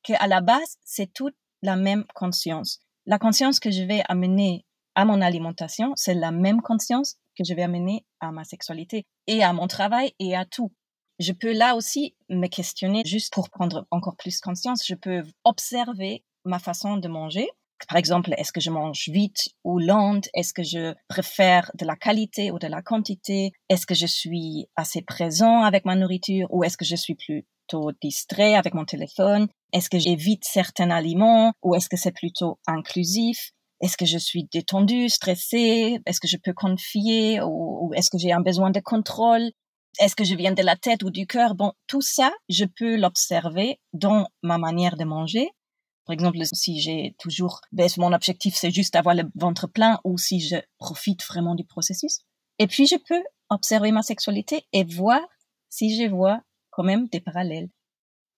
qu'à 0.04 0.26
la 0.28 0.40
base, 0.40 0.78
c'est 0.86 1.12
toute 1.14 1.36
la 1.62 1.76
même 1.76 2.06
conscience. 2.14 2.80
La 3.06 3.20
conscience 3.20 3.60
que 3.60 3.72
je 3.72 3.84
vais 3.84 4.04
amener 4.08 4.66
à 4.96 5.04
mon 5.04 5.22
alimentation, 5.22 5.92
c'est 5.96 6.14
la 6.14 6.32
même 6.32 6.62
conscience 6.62 7.18
que 7.38 7.44
je 7.44 7.54
vais 7.54 7.64
amener 7.64 8.06
à 8.20 8.32
ma 8.32 8.44
sexualité 8.44 9.06
et 9.28 9.44
à 9.44 9.54
mon 9.54 9.68
travail 9.68 10.14
et 10.20 10.36
à 10.36 10.46
tout. 10.46 10.72
Je 11.20 11.32
peux 11.32 11.54
là 11.54 11.76
aussi 11.76 12.16
me 12.30 12.48
questionner 12.48 13.02
juste 13.06 13.34
pour 13.34 13.50
prendre 13.50 13.88
encore 13.92 14.18
plus 14.18 14.40
conscience. 14.42 14.86
Je 14.86 14.96
peux 14.96 15.24
observer 15.44 16.24
ma 16.44 16.60
façon 16.60 16.98
de 16.98 17.08
manger. 17.08 17.50
Par 17.88 17.98
exemple, 17.98 18.34
est-ce 18.38 18.52
que 18.52 18.62
je 18.62 18.70
mange 18.70 19.10
vite 19.10 19.50
ou 19.64 19.80
lente? 19.80 20.30
Est-ce 20.34 20.54
que 20.54 20.64
je 20.64 20.94
préfère 21.08 21.72
de 21.76 21.86
la 21.86 21.96
qualité 21.96 22.52
ou 22.52 22.60
de 22.60 22.68
la 22.68 22.82
quantité? 22.82 23.52
Est-ce 23.70 23.86
que 23.86 23.96
je 23.96 24.08
suis 24.08 24.68
assez 24.76 25.02
présent 25.02 25.62
avec 25.62 25.86
ma 25.86 25.96
nourriture 25.96 26.48
ou 26.52 26.64
est-ce 26.64 26.78
que 26.78 26.86
je 26.86 26.96
suis 26.96 27.16
plutôt 27.16 27.92
distrait 28.02 28.56
avec 28.56 28.74
mon 28.74 28.86
téléphone? 28.86 29.48
Est-ce 29.74 29.90
que 29.90 30.00
j'évite 30.00 30.46
certains 30.46 30.90
aliments 30.90 31.52
ou 31.64 31.76
est-ce 31.76 31.90
que 31.90 31.98
c'est 31.98 32.14
plutôt 32.14 32.60
inclusif? 32.66 33.52
Est-ce 33.82 33.98
que 33.98 34.06
je 34.06 34.18
suis 34.18 34.46
détendue, 34.52 35.10
stressée? 35.10 36.00
Est-ce 36.06 36.20
que 36.20 36.28
je 36.28 36.38
peux 36.38 36.54
confier? 36.54 37.42
Ou, 37.42 37.92
est-ce 37.96 38.10
que 38.10 38.18
j'ai 38.18 38.32
un 38.32 38.42
besoin 38.42 38.72
de 38.72 38.80
contrôle? 38.80 39.52
Est-ce 40.00 40.16
que 40.16 40.24
je 40.24 40.36
viens 40.36 40.52
de 40.52 40.62
la 40.62 40.76
tête 40.76 41.04
ou 41.04 41.10
du 41.10 41.26
cœur? 41.28 41.56
Bon, 41.56 41.74
tout 41.88 42.02
ça, 42.02 42.32
je 42.50 42.66
peux 42.66 42.98
l'observer 42.98 43.80
dans 43.94 44.28
ma 44.44 44.58
manière 44.58 44.98
de 44.98 45.06
manger. 45.06 45.50
Par 46.06 46.14
exemple, 46.14 46.38
si 46.52 46.80
j'ai 46.80 47.16
toujours, 47.18 47.62
ben, 47.72 47.90
mon 47.98 48.14
objectif 48.14 48.56
c'est 48.56 48.72
juste 48.72 48.96
avoir 48.96 49.16
le 49.16 49.24
ventre 49.36 49.68
plein 49.68 50.00
ou 50.04 50.18
si 50.18 50.40
je 50.40 50.58
profite 50.78 51.24
vraiment 51.24 51.56
du 51.56 51.66
processus. 51.66 52.20
Et 52.60 52.68
puis 52.68 52.86
je 52.86 52.96
peux 52.96 53.24
observer 53.50 53.92
ma 53.92 54.04
sexualité 54.04 54.66
et 54.72 54.84
voir 54.84 55.22
si 55.70 55.96
je 55.96 56.08
vois 56.10 56.42
quand 56.70 56.84
même 56.84 57.08
des 57.08 57.22
parallèles. 57.22 57.70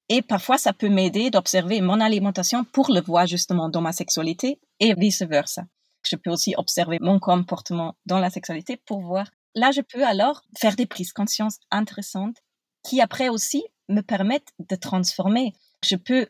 Et 0.10 0.22
parfois, 0.22 0.58
ça 0.58 0.74
peut 0.74 0.90
m'aider 0.90 1.30
d'observer 1.30 1.82
mon 1.82 2.00
alimentation 2.00 2.64
pour 2.64 2.92
le 2.92 3.02
voir 3.02 3.28
justement 3.28 3.70
dans 3.70 3.82
ma 3.82 3.92
sexualité 3.92 4.60
et 4.80 4.94
vice-versa. 4.94 5.64
Je 6.04 6.16
peux 6.16 6.30
aussi 6.30 6.54
observer 6.58 6.98
mon 7.02 7.20
comportement 7.20 7.96
dans 8.06 8.20
la 8.20 8.30
sexualité 8.30 8.78
pour 8.78 9.02
voir. 9.02 9.30
Là, 9.56 9.72
je 9.72 9.82
peux 9.82 10.06
alors 10.06 10.44
faire 10.58 10.76
des 10.76 10.86
prises 10.86 11.10
de 11.10 11.14
conscience 11.14 11.60
intéressantes 11.72 12.38
qui 12.84 13.02
après 13.02 13.28
aussi 13.28 13.66
me 13.90 14.02
permettent 14.02 14.54
de 14.60 14.76
transformer. 14.76 15.54
Je 15.84 15.98
peux, 15.98 16.28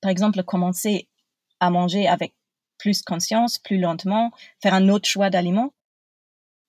par 0.00 0.10
exemple, 0.10 0.42
commencer 0.44 1.08
à 1.58 1.70
manger 1.70 2.06
avec 2.06 2.34
plus 2.78 3.02
conscience, 3.02 3.58
plus 3.58 3.78
lentement, 3.78 4.30
faire 4.62 4.74
un 4.74 4.88
autre 4.88 5.08
choix 5.08 5.30
d'aliments. 5.30 5.72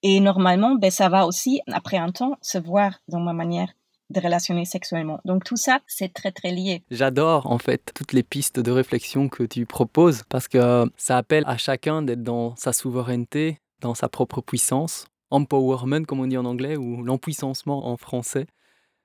Et 0.02 0.20
normalement, 0.20 0.76
ben, 0.76 0.90
ça 0.90 1.10
va 1.10 1.28
aussi, 1.28 1.62
après 1.72 1.98
un 1.98 2.12
temps, 2.12 2.38
se 2.42 2.58
voir 2.58 3.00
dans 3.08 3.20
ma 3.20 3.34
manière 3.34 3.72
de 4.10 4.20
relationner 4.20 4.66
sexuellement. 4.66 5.20
Donc 5.26 5.44
tout 5.44 5.58
ça, 5.58 5.80
c'est 5.88 6.14
très 6.14 6.32
très 6.32 6.52
lié. 6.52 6.84
J'adore 6.92 7.52
en 7.52 7.58
fait 7.58 7.92
toutes 7.94 8.14
les 8.14 8.24
pistes 8.24 8.60
de 8.60 8.72
réflexion 8.72 9.30
que 9.30 9.44
tu 9.44 9.66
proposes 9.66 10.24
parce 10.30 10.48
que 10.48 10.86
ça 10.96 11.18
appelle 11.18 11.44
à 11.48 11.58
chacun 11.58 12.02
d'être 12.02 12.24
dans 12.24 12.56
sa 12.56 12.74
souveraineté, 12.74 13.60
dans 13.82 13.96
sa 13.96 14.10
propre 14.10 14.42
puissance, 14.42 15.06
empowerment 15.30 16.06
comme 16.06 16.20
on 16.20 16.28
dit 16.28 16.38
en 16.38 16.46
anglais 16.46 16.78
ou 16.78 17.04
l'empuissancement 17.04 17.88
en 17.88 17.98
français. 17.98 18.48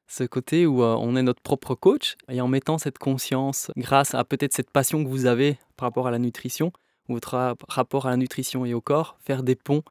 Ce 0.06 0.24
côté 0.24 0.66
où 0.66 0.82
euh, 0.82 0.96
on 0.98 1.16
est 1.16 1.22
notre 1.22 1.42
propre 1.42 1.74
coach 1.74 2.16
et 2.28 2.40
en 2.40 2.48
mettant 2.48 2.76
cette 2.78 2.98
conscience 2.98 3.70
grâce 3.76 4.14
à 4.14 4.24
peut-être 4.24 4.52
cette 4.52 4.70
passion 4.70 5.02
que 5.02 5.08
vous 5.08 5.26
avez 5.26 5.58
par 5.76 5.88
rapport 5.88 6.06
à 6.06 6.10
la 6.10 6.18
nutrition, 6.18 6.70
votre 7.08 7.56
rapport 7.68 8.06
à 8.06 8.10
la 8.10 8.16
nutrition 8.16 8.64
et 8.64 8.74
au 8.74 8.80
corps, 8.80 9.16
faire 9.20 9.42
des 9.42 9.56
ponts 9.56 9.82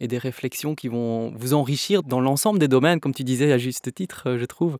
et 0.00 0.08
des 0.08 0.18
réflexions 0.18 0.74
qui 0.74 0.88
vont 0.88 1.32
vous 1.36 1.54
enrichir 1.54 2.02
dans 2.02 2.20
l'ensemble 2.20 2.58
des 2.58 2.68
domaines, 2.68 3.00
comme 3.00 3.14
tu 3.14 3.24
disais 3.24 3.52
à 3.52 3.58
juste 3.58 3.92
titre, 3.94 4.24
euh, 4.26 4.38
je 4.38 4.44
trouve. 4.44 4.78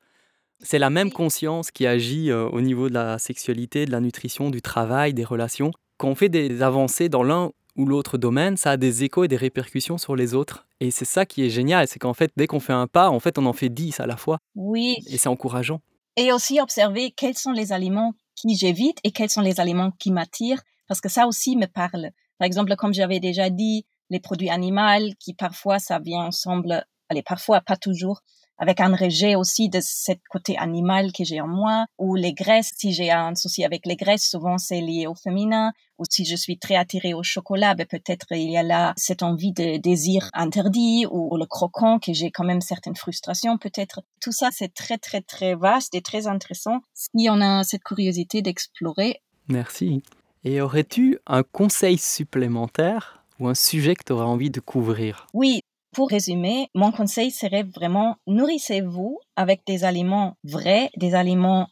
C'est 0.61 0.79
la 0.79 0.90
même 0.90 1.12
conscience 1.12 1.70
qui 1.70 1.87
agit 1.87 2.31
euh, 2.31 2.48
au 2.48 2.61
niveau 2.61 2.88
de 2.88 2.94
la 2.94 3.18
sexualité, 3.18 3.85
de 3.85 3.90
la 3.90 4.00
nutrition, 4.00 4.50
du 4.50 4.62
travail, 4.62 5.12
des 5.12 5.24
relations. 5.24 5.70
Quand 5.98 6.09
on 6.09 6.14
fait 6.14 6.29
des 6.29 6.62
avancées 6.62 7.09
dans 7.09 7.22
l'un 7.22 7.52
ou 7.76 7.85
l'autre 7.85 8.16
domaine, 8.16 8.57
ça 8.57 8.72
a 8.72 8.76
des 8.76 9.05
échos 9.05 9.24
et 9.24 9.29
des 9.29 9.37
répercussions 9.37 9.98
sur 9.98 10.16
les 10.16 10.35
autres. 10.35 10.66
Et 10.81 10.90
c'est 10.90 11.05
ça 11.05 11.26
qui 11.26 11.44
est 11.44 11.50
génial, 11.50 11.88
c'est 11.88 11.98
qu'en 11.98 12.14
fait, 12.14 12.31
dès 12.37 12.46
qu'on 12.46 12.61
fait 12.61 12.72
un 12.72 12.87
pas, 12.87 13.11
en 13.11 13.20
fait, 13.20 13.38
on 13.38 13.46
en 13.46 13.52
fait 13.52 13.68
dix 13.68 14.00
à 14.00 14.07
la 14.07 14.16
fois. 14.16 14.38
Oui. 14.55 14.94
Et 15.09 15.18
c'est 15.18 15.29
encourageant. 15.29 15.81
Et 16.16 16.33
aussi 16.33 16.61
observer 16.61 17.11
quels 17.11 17.37
sont 17.37 17.52
les 17.52 17.72
aliments 17.72 18.14
qui 18.35 18.57
j'évite 18.57 18.98
et 19.05 19.11
quels 19.11 19.31
sont 19.31 19.42
les 19.42 19.61
aliments 19.61 19.90
qui 19.98 20.11
m'attirent, 20.11 20.62
parce 20.88 21.00
que 21.00 21.09
ça 21.09 21.26
aussi 21.26 21.57
me 21.57 21.66
parle. 21.66 22.11
Par 22.38 22.46
exemple, 22.46 22.74
comme 22.76 22.94
j'avais 22.94 23.20
déjà 23.20 23.50
dit, 23.50 23.85
les 24.11 24.21
produits 24.21 24.51
animaux 24.51 25.12
qui 25.19 25.35
parfois 25.35 25.79
ça 25.79 25.99
vient 25.99 26.27
ensemble, 26.27 26.85
allez, 27.09 27.23
parfois 27.23 27.61
pas 27.61 27.77
toujours, 27.77 28.23
avec 28.59 28.81
un 28.81 28.95
rejet 28.95 29.35
aussi 29.35 29.69
de 29.69 29.81
ce 29.83 30.12
côté 30.31 30.57
animal 30.57 31.12
que 31.12 31.25
j'ai 31.25 31.40
en 31.40 31.49
moi, 31.49 31.87
ou 31.99 32.14
les 32.14 32.33
graisses, 32.33 32.73
si 32.77 32.92
j'ai 32.92 33.11
un 33.11 33.35
souci 33.35 33.64
avec 33.64 33.85
les 33.87 33.97
graisses, 33.97 34.29
souvent 34.29 34.59
c'est 34.59 34.81
lié 34.81 35.07
au 35.07 35.14
féminin, 35.14 35.73
ou 35.99 36.05
si 36.09 36.25
je 36.25 36.37
suis 36.37 36.59
très 36.59 36.77
attirée 36.77 37.14
au 37.14 37.23
chocolat, 37.23 37.75
ben 37.75 37.87
peut-être 37.87 38.27
il 38.31 38.51
y 38.51 38.57
a 38.57 38.62
là 38.62 38.95
cette 38.97 39.23
envie 39.23 39.53
de 39.53 39.77
désir 39.77 40.31
interdit, 40.33 41.07
ou, 41.11 41.37
le 41.37 41.47
croquant, 41.47 41.99
que 41.99 42.12
j'ai 42.12 42.31
quand 42.31 42.45
même 42.45 42.61
certaines 42.61 42.97
frustrations 42.97 43.59
peut-être. 43.59 44.01
Tout 44.21 44.33
ça, 44.33 44.49
c'est 44.53 44.73
très, 44.73 44.99
très, 44.99 45.21
très 45.21 45.55
vaste 45.55 45.95
et 45.95 46.01
très 46.01 46.27
intéressant 46.27 46.81
si 46.95 47.29
on 47.31 47.40
a 47.40 47.62
cette 47.64 47.85
curiosité 47.85 48.42
d'explorer. 48.42 49.21
Merci. 49.49 50.03
Et 50.45 50.61
aurais-tu 50.61 51.19
un 51.27 51.42
conseil 51.42 51.99
supplémentaire 51.99 53.25
ou 53.38 53.49
un 53.49 53.55
sujet 53.55 53.94
que 53.94 54.05
tu 54.05 54.12
auras 54.12 54.25
envie 54.25 54.51
de 54.51 54.61
couvrir? 54.61 55.27
Oui, 55.35 55.61
pour 55.92 56.11
résumer, 56.11 56.68
mon 56.75 56.92
conseil 56.92 57.31
serait 57.31 57.62
vraiment 57.62 58.16
nourrissez-vous 58.27 59.18
avec 59.35 59.62
des 59.66 59.85
aliments 59.85 60.37
vrais, 60.44 60.90
des 60.96 61.14
aliments 61.14 61.68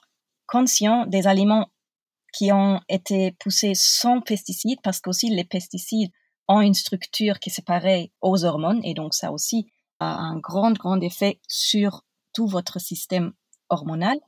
conscients, 0.47 1.07
des 1.07 1.27
aliments 1.27 1.69
qui 2.33 2.53
ont 2.53 2.81
été 2.89 3.33
poussés 3.33 3.75
sans 3.75 4.21
pesticides, 4.21 4.81
parce 4.83 5.01
qu'aussi 5.01 5.31
les 5.31 5.45
pesticides 5.45 6.11
ont 6.49 6.61
une 6.61 6.75
structure 6.75 7.39
qui 7.39 7.51
est 7.51 7.65
pareille 7.65 8.13
aux 8.21 8.45
hormones, 8.45 8.81
et 8.85 8.95
donc 8.95 9.15
ça 9.15 9.33
aussi 9.33 9.71
a 10.01 10.17
un 10.17 10.39
grand, 10.39 10.73
grand 10.73 11.01
effet 11.01 11.41
sur 11.49 12.03
tout 12.35 12.47
votre 12.47 12.81
système 12.81 13.33
hormonal. 13.69 14.19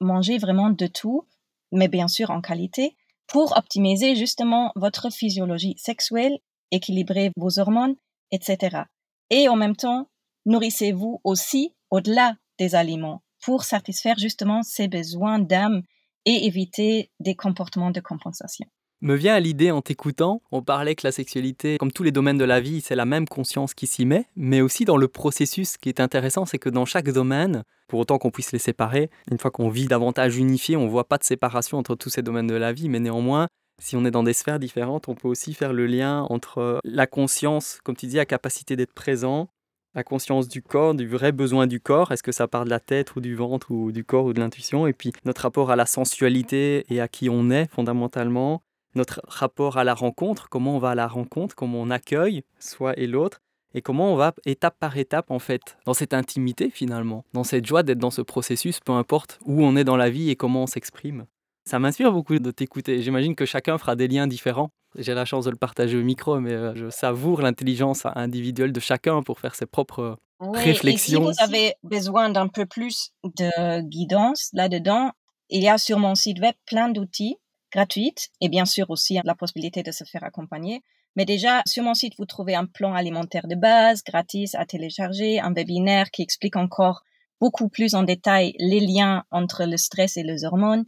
Mangez 0.00 0.38
vraiment 0.38 0.70
de 0.70 0.86
tout, 0.86 1.26
mais 1.70 1.88
bien 1.88 2.08
sûr 2.08 2.30
en 2.30 2.40
qualité, 2.40 2.96
pour 3.26 3.56
optimiser 3.56 4.16
justement 4.16 4.72
votre 4.74 5.10
physiologie 5.10 5.74
sexuelle 5.78 6.38
équilibrer 6.72 7.30
vos 7.36 7.60
hormones, 7.60 7.94
etc. 8.32 8.82
Et 9.30 9.48
en 9.48 9.54
même 9.54 9.76
temps, 9.76 10.08
nourrissez-vous 10.46 11.20
aussi 11.22 11.74
au-delà 11.90 12.34
des 12.58 12.74
aliments 12.74 13.22
pour 13.44 13.62
satisfaire 13.62 14.18
justement 14.18 14.62
ces 14.62 14.88
besoins 14.88 15.38
d'âme 15.38 15.82
et 16.24 16.46
éviter 16.46 17.10
des 17.20 17.34
comportements 17.34 17.90
de 17.90 18.00
compensation. 18.00 18.66
Me 19.04 19.16
vient 19.16 19.34
à 19.34 19.40
l'idée 19.40 19.72
en 19.72 19.82
t'écoutant, 19.82 20.42
on 20.52 20.62
parlait 20.62 20.94
que 20.94 21.04
la 21.04 21.10
sexualité, 21.10 21.76
comme 21.76 21.90
tous 21.90 22.04
les 22.04 22.12
domaines 22.12 22.38
de 22.38 22.44
la 22.44 22.60
vie, 22.60 22.80
c'est 22.80 22.94
la 22.94 23.04
même 23.04 23.26
conscience 23.26 23.74
qui 23.74 23.88
s'y 23.88 24.06
met, 24.06 24.26
mais 24.36 24.60
aussi 24.60 24.84
dans 24.84 24.96
le 24.96 25.08
processus. 25.08 25.70
Ce 25.70 25.78
qui 25.78 25.88
est 25.88 25.98
intéressant, 25.98 26.46
c'est 26.46 26.60
que 26.60 26.68
dans 26.68 26.84
chaque 26.84 27.10
domaine, 27.10 27.64
pour 27.88 27.98
autant 27.98 28.18
qu'on 28.18 28.30
puisse 28.30 28.52
les 28.52 28.60
séparer, 28.60 29.10
une 29.28 29.38
fois 29.38 29.50
qu'on 29.50 29.70
vit 29.70 29.86
davantage 29.86 30.36
unifié, 30.36 30.76
on 30.76 30.84
ne 30.84 30.88
voit 30.88 31.08
pas 31.08 31.18
de 31.18 31.24
séparation 31.24 31.78
entre 31.78 31.96
tous 31.96 32.10
ces 32.10 32.22
domaines 32.22 32.46
de 32.46 32.54
la 32.54 32.72
vie, 32.72 32.88
mais 32.88 33.00
néanmoins, 33.00 33.48
si 33.82 33.96
on 33.96 34.04
est 34.04 34.12
dans 34.12 34.22
des 34.22 34.32
sphères 34.32 34.60
différentes, 34.60 35.08
on 35.08 35.14
peut 35.14 35.28
aussi 35.28 35.54
faire 35.54 35.72
le 35.72 35.86
lien 35.86 36.22
entre 36.30 36.80
la 36.84 37.08
conscience, 37.08 37.80
comme 37.82 37.96
tu 37.96 38.06
dis, 38.06 38.16
la 38.16 38.26
capacité 38.26 38.76
d'être 38.76 38.92
présent, 38.92 39.48
la 39.94 40.04
conscience 40.04 40.46
du 40.46 40.62
corps, 40.62 40.94
du 40.94 41.08
vrai 41.08 41.32
besoin 41.32 41.66
du 41.66 41.80
corps. 41.80 42.12
Est-ce 42.12 42.22
que 42.22 42.32
ça 42.32 42.46
part 42.46 42.64
de 42.64 42.70
la 42.70 42.78
tête 42.78 43.16
ou 43.16 43.20
du 43.20 43.34
ventre 43.34 43.72
ou 43.72 43.90
du 43.90 44.04
corps 44.04 44.26
ou 44.26 44.32
de 44.32 44.40
l'intuition? 44.40 44.86
Et 44.86 44.92
puis 44.92 45.12
notre 45.24 45.42
rapport 45.42 45.70
à 45.70 45.76
la 45.76 45.86
sensualité 45.86 46.86
et 46.90 47.00
à 47.00 47.08
qui 47.08 47.28
on 47.28 47.50
est 47.50 47.68
fondamentalement. 47.70 48.62
Notre 48.94 49.20
rapport 49.26 49.78
à 49.78 49.84
la 49.84 49.94
rencontre, 49.94 50.48
comment 50.48 50.76
on 50.76 50.78
va 50.78 50.90
à 50.90 50.94
la 50.94 51.08
rencontre, 51.08 51.54
comment 51.56 51.80
on 51.80 51.90
accueille 51.90 52.44
soi 52.60 52.96
et 52.98 53.06
l'autre. 53.06 53.40
Et 53.74 53.80
comment 53.80 54.12
on 54.12 54.16
va 54.16 54.34
étape 54.44 54.78
par 54.78 54.96
étape 54.98 55.30
en 55.30 55.38
fait, 55.38 55.78
dans 55.86 55.94
cette 55.94 56.12
intimité 56.12 56.70
finalement, 56.70 57.24
dans 57.32 57.42
cette 57.42 57.64
joie 57.64 57.82
d'être 57.82 57.98
dans 57.98 58.10
ce 58.10 58.20
processus, 58.20 58.80
peu 58.80 58.92
importe 58.92 59.40
où 59.46 59.64
on 59.64 59.76
est 59.76 59.84
dans 59.84 59.96
la 59.96 60.10
vie 60.10 60.30
et 60.30 60.36
comment 60.36 60.64
on 60.64 60.66
s'exprime. 60.66 61.24
Ça 61.64 61.78
m'inspire 61.78 62.12
beaucoup 62.12 62.38
de 62.38 62.50
t'écouter. 62.50 63.02
J'imagine 63.02 63.34
que 63.34 63.46
chacun 63.46 63.78
fera 63.78 63.96
des 63.96 64.08
liens 64.08 64.26
différents. 64.26 64.70
J'ai 64.96 65.14
la 65.14 65.24
chance 65.24 65.44
de 65.44 65.50
le 65.50 65.56
partager 65.56 65.96
au 65.96 66.02
micro, 66.02 66.38
mais 66.40 66.52
euh, 66.52 66.74
je 66.74 66.90
savoure 66.90 67.40
l'intelligence 67.40 68.04
individuelle 68.14 68.72
de 68.72 68.80
chacun 68.80 69.22
pour 69.22 69.38
faire 69.40 69.54
ses 69.54 69.66
propres 69.66 70.18
réflexions. 70.40 71.30
Et 71.30 71.32
si 71.32 71.38
vous 71.38 71.44
avez 71.44 71.74
besoin 71.82 72.30
d'un 72.30 72.48
peu 72.48 72.66
plus 72.66 73.12
de 73.24 73.80
guidance 73.80 74.50
là-dedans, 74.52 75.12
il 75.48 75.62
y 75.62 75.68
a 75.68 75.78
sur 75.78 75.98
mon 75.98 76.14
site 76.14 76.40
web 76.40 76.54
plein 76.66 76.88
d'outils 76.88 77.36
gratuits 77.72 78.14
et 78.40 78.48
bien 78.48 78.66
sûr 78.66 78.90
aussi 78.90 79.18
la 79.24 79.34
possibilité 79.34 79.82
de 79.82 79.92
se 79.92 80.04
faire 80.04 80.24
accompagner. 80.24 80.82
Mais 81.16 81.24
déjà, 81.24 81.62
sur 81.66 81.84
mon 81.84 81.94
site, 81.94 82.14
vous 82.18 82.24
trouvez 82.24 82.54
un 82.54 82.66
plan 82.66 82.94
alimentaire 82.94 83.46
de 83.46 83.54
base, 83.54 84.02
gratis 84.02 84.54
à 84.54 84.64
télécharger, 84.64 85.40
un 85.40 85.52
webinaire 85.52 86.10
qui 86.10 86.22
explique 86.22 86.56
encore 86.56 87.02
beaucoup 87.40 87.68
plus 87.68 87.94
en 87.94 88.02
détail 88.02 88.54
les 88.58 88.80
liens 88.80 89.24
entre 89.30 89.64
le 89.64 89.76
stress 89.76 90.16
et 90.16 90.22
les 90.22 90.44
hormones. 90.44 90.84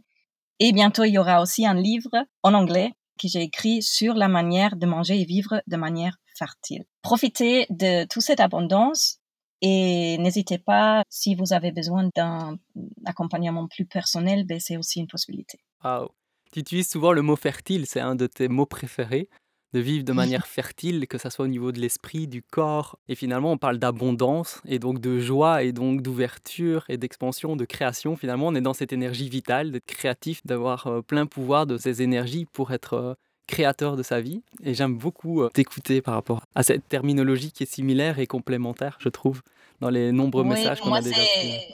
Et 0.59 0.71
bientôt, 0.71 1.03
il 1.03 1.11
y 1.11 1.17
aura 1.17 1.41
aussi 1.41 1.65
un 1.65 1.73
livre 1.73 2.25
en 2.43 2.53
anglais 2.53 2.93
que 3.19 3.27
j'ai 3.27 3.41
écrit 3.41 3.81
sur 3.81 4.13
la 4.13 4.27
manière 4.27 4.75
de 4.75 4.85
manger 4.85 5.21
et 5.21 5.25
vivre 5.25 5.61
de 5.67 5.77
manière 5.77 6.17
fertile. 6.37 6.85
Profitez 7.01 7.65
de 7.69 8.05
toute 8.05 8.21
cette 8.21 8.39
abondance 8.39 9.19
et 9.61 10.17
n'hésitez 10.17 10.57
pas, 10.57 11.03
si 11.09 11.35
vous 11.35 11.53
avez 11.53 11.71
besoin 11.71 12.09
d'un 12.15 12.57
accompagnement 13.05 13.67
plus 13.67 13.85
personnel, 13.85 14.45
ben 14.45 14.59
c'est 14.59 14.77
aussi 14.77 14.99
une 14.99 15.07
possibilité. 15.07 15.59
Wow. 15.83 16.11
Tu 16.51 16.59
utilises 16.59 16.89
souvent 16.89 17.11
le 17.11 17.21
mot 17.21 17.35
fertile, 17.35 17.85
c'est 17.85 17.99
un 17.99 18.15
de 18.15 18.27
tes 18.27 18.47
mots 18.47 18.65
préférés 18.65 19.29
de 19.75 19.81
vivre 19.81 20.05
de 20.05 20.13
manière 20.13 20.47
fertile, 20.47 21.05
que 21.05 21.17
ce 21.17 21.29
soit 21.29 21.43
au 21.43 21.49
niveau 21.49 21.73
de 21.73 21.81
l'esprit, 21.81 22.27
du 22.27 22.41
corps. 22.41 22.97
Et 23.09 23.15
finalement, 23.15 23.51
on 23.51 23.57
parle 23.57 23.77
d'abondance 23.77 24.61
et 24.65 24.79
donc 24.79 25.01
de 25.01 25.19
joie 25.19 25.63
et 25.63 25.73
donc 25.73 26.01
d'ouverture 26.01 26.85
et 26.87 26.97
d'expansion, 26.97 27.57
de 27.57 27.65
création. 27.65 28.15
Finalement, 28.15 28.47
on 28.47 28.55
est 28.55 28.61
dans 28.61 28.73
cette 28.73 28.93
énergie 28.93 29.27
vitale, 29.27 29.71
d'être 29.71 29.85
créatif, 29.85 30.45
d'avoir 30.45 30.87
euh, 30.87 31.01
plein 31.01 31.25
pouvoir 31.25 31.67
de 31.67 31.77
ces 31.77 32.01
énergies 32.01 32.45
pour 32.45 32.71
être 32.71 32.93
euh, 32.93 33.13
créateur 33.47 33.97
de 33.97 34.03
sa 34.03 34.21
vie. 34.21 34.43
Et 34.63 34.73
j'aime 34.73 34.97
beaucoup 34.97 35.41
euh, 35.41 35.49
t'écouter 35.49 36.01
par 36.01 36.13
rapport 36.13 36.43
à 36.55 36.63
cette 36.63 36.87
terminologie 36.87 37.51
qui 37.51 37.63
est 37.63 37.71
similaire 37.71 38.17
et 38.19 38.27
complémentaire, 38.27 38.97
je 39.01 39.09
trouve, 39.09 39.41
dans 39.81 39.89
les 39.89 40.13
nombreux 40.13 40.45
messages 40.45 40.79
qu'on 40.79 40.93
a 40.93 41.01
déjà 41.01 41.19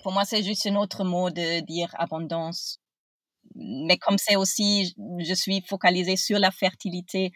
Pour 0.02 0.12
moi, 0.12 0.26
c'est 0.26 0.42
juste 0.42 0.66
un 0.66 0.76
autre 0.76 1.04
mot 1.04 1.30
de 1.30 1.64
dire 1.68 1.90
abondance. 2.00 2.80
Mais 3.54 3.98
comme 3.98 4.18
c'est 4.18 4.38
aussi, 4.38 4.96
je 5.20 5.34
suis 5.36 5.62
focalisée 5.62 6.16
sur 6.16 6.40
la 6.40 6.50
fertilité, 6.50 7.32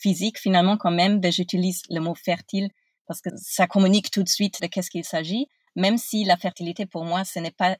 physique, 0.00 0.38
finalement, 0.38 0.76
quand 0.76 0.90
même, 0.90 1.20
ben, 1.20 1.30
j'utilise 1.30 1.82
le 1.90 2.00
mot 2.00 2.14
fertile 2.14 2.70
parce 3.06 3.20
que 3.20 3.30
ça 3.36 3.66
communique 3.66 4.10
tout 4.10 4.22
de 4.22 4.28
suite 4.28 4.60
de 4.62 4.66
qu'est-ce 4.66 4.90
qu'il 4.90 5.04
s'agit, 5.04 5.46
même 5.76 5.98
si 5.98 6.24
la 6.24 6.36
fertilité, 6.36 6.86
pour 6.86 7.04
moi, 7.04 7.24
ce 7.24 7.38
n'est 7.38 7.50
pas 7.50 7.76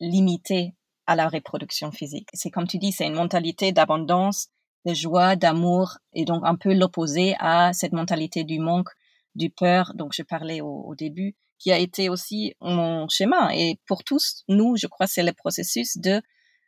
limité 0.00 0.74
à 1.06 1.16
la 1.16 1.28
reproduction 1.28 1.92
physique. 1.92 2.28
C'est 2.34 2.50
comme 2.50 2.66
tu 2.66 2.78
dis, 2.78 2.92
c'est 2.92 3.06
une 3.06 3.14
mentalité 3.14 3.72
d'abondance, 3.72 4.48
de 4.84 4.94
joie, 4.94 5.36
d'amour, 5.36 5.98
et 6.12 6.24
donc 6.24 6.42
un 6.44 6.56
peu 6.56 6.74
l'opposé 6.74 7.36
à 7.38 7.72
cette 7.72 7.92
mentalité 7.92 8.44
du 8.44 8.58
manque, 8.58 8.90
du 9.34 9.50
peur, 9.50 9.92
dont 9.94 10.08
je 10.12 10.22
parlais 10.22 10.60
au, 10.60 10.82
au 10.86 10.94
début, 10.94 11.36
qui 11.58 11.70
a 11.72 11.78
été 11.78 12.08
aussi 12.08 12.54
mon 12.60 13.08
chemin. 13.08 13.50
Et 13.50 13.78
pour 13.86 14.02
tous, 14.02 14.42
nous, 14.48 14.76
je 14.76 14.88
crois, 14.88 15.06
c'est 15.06 15.22
le 15.22 15.32
processus 15.32 15.96
de 15.96 16.20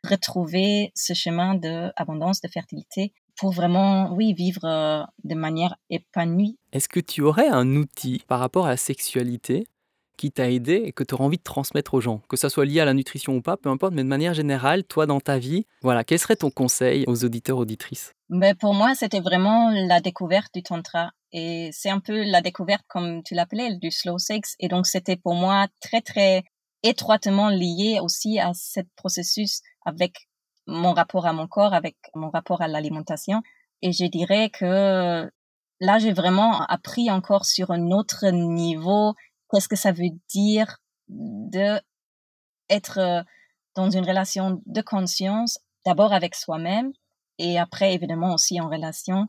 retrouver 0.05 0.91
ce 0.95 1.13
chemin 1.13 1.55
d'abondance, 1.55 2.39
de 2.41 2.47
fertilité 2.47 3.13
pour 3.37 3.51
vraiment, 3.51 4.11
oui, 4.13 4.33
vivre 4.33 4.65
euh, 4.65 5.03
de 5.23 5.35
manière 5.35 5.75
épanouie. 5.89 6.57
Est-ce 6.71 6.89
que 6.89 6.99
tu 6.99 7.21
aurais 7.21 7.47
un 7.47 7.75
outil 7.75 8.23
par 8.27 8.39
rapport 8.39 8.65
à 8.65 8.69
la 8.69 8.77
sexualité 8.77 9.67
qui 10.17 10.31
t'a 10.31 10.49
aidé 10.49 10.83
et 10.85 10.91
que 10.91 11.03
tu 11.03 11.13
aurais 11.13 11.25
envie 11.25 11.37
de 11.37 11.43
transmettre 11.43 11.93
aux 11.93 12.01
gens, 12.01 12.21
que 12.29 12.37
ça 12.37 12.49
soit 12.49 12.65
lié 12.65 12.79
à 12.79 12.85
la 12.85 12.93
nutrition 12.93 13.35
ou 13.35 13.41
pas, 13.41 13.57
peu 13.57 13.69
importe, 13.69 13.93
mais 13.93 14.03
de 14.03 14.07
manière 14.07 14.33
générale, 14.33 14.83
toi 14.83 15.05
dans 15.05 15.19
ta 15.19 15.37
vie, 15.37 15.65
voilà, 15.81 16.03
quel 16.03 16.19
serait 16.19 16.37
ton 16.37 16.49
conseil 16.49 17.03
aux 17.07 17.25
auditeurs 17.25 17.57
auditrices? 17.57 18.13
Mais 18.29 18.53
ben, 18.53 18.55
pour 18.55 18.73
moi, 18.73 18.95
c'était 18.95 19.19
vraiment 19.19 19.71
la 19.71 19.99
découverte 19.99 20.53
du 20.53 20.63
tantra. 20.63 21.11
Et 21.31 21.69
c'est 21.73 21.89
un 21.89 21.99
peu 21.99 22.23
la 22.23 22.41
découverte 22.41 22.83
comme 22.87 23.21
tu 23.23 23.35
l'appelais 23.35 23.75
du 23.75 23.91
slow 23.91 24.17
sex. 24.17 24.55
Et 24.59 24.69
donc 24.69 24.85
c'était 24.87 25.17
pour 25.17 25.35
moi 25.35 25.67
très 25.81 26.01
très 26.01 26.43
étroitement 26.81 27.49
lié 27.49 27.99
aussi 28.01 28.39
à 28.39 28.53
ce 28.53 28.79
processus 28.95 29.61
avec 29.85 30.27
mon 30.67 30.93
rapport 30.93 31.25
à 31.25 31.33
mon 31.33 31.47
corps, 31.47 31.73
avec 31.73 31.95
mon 32.15 32.29
rapport 32.29 32.61
à 32.61 32.67
l'alimentation. 32.67 33.41
Et 33.81 33.91
je 33.91 34.05
dirais 34.05 34.49
que 34.49 35.29
là, 35.79 35.99
j'ai 35.99 36.13
vraiment 36.13 36.61
appris 36.63 37.11
encore 37.11 37.45
sur 37.45 37.71
un 37.71 37.91
autre 37.91 38.27
niveau 38.29 39.13
qu'est-ce 39.51 39.67
que 39.67 39.75
ça 39.75 39.91
veut 39.91 40.09
dire 40.29 40.77
de 41.07 41.79
être 42.69 42.97
euh, 42.99 43.23
dans 43.75 43.89
une 43.89 44.05
relation 44.05 44.61
de 44.65 44.81
conscience, 44.81 45.59
d'abord 45.85 46.13
avec 46.13 46.35
soi-même 46.35 46.91
et 47.37 47.59
après 47.59 47.93
évidemment 47.93 48.33
aussi 48.33 48.59
en 48.59 48.69
relation 48.69 49.27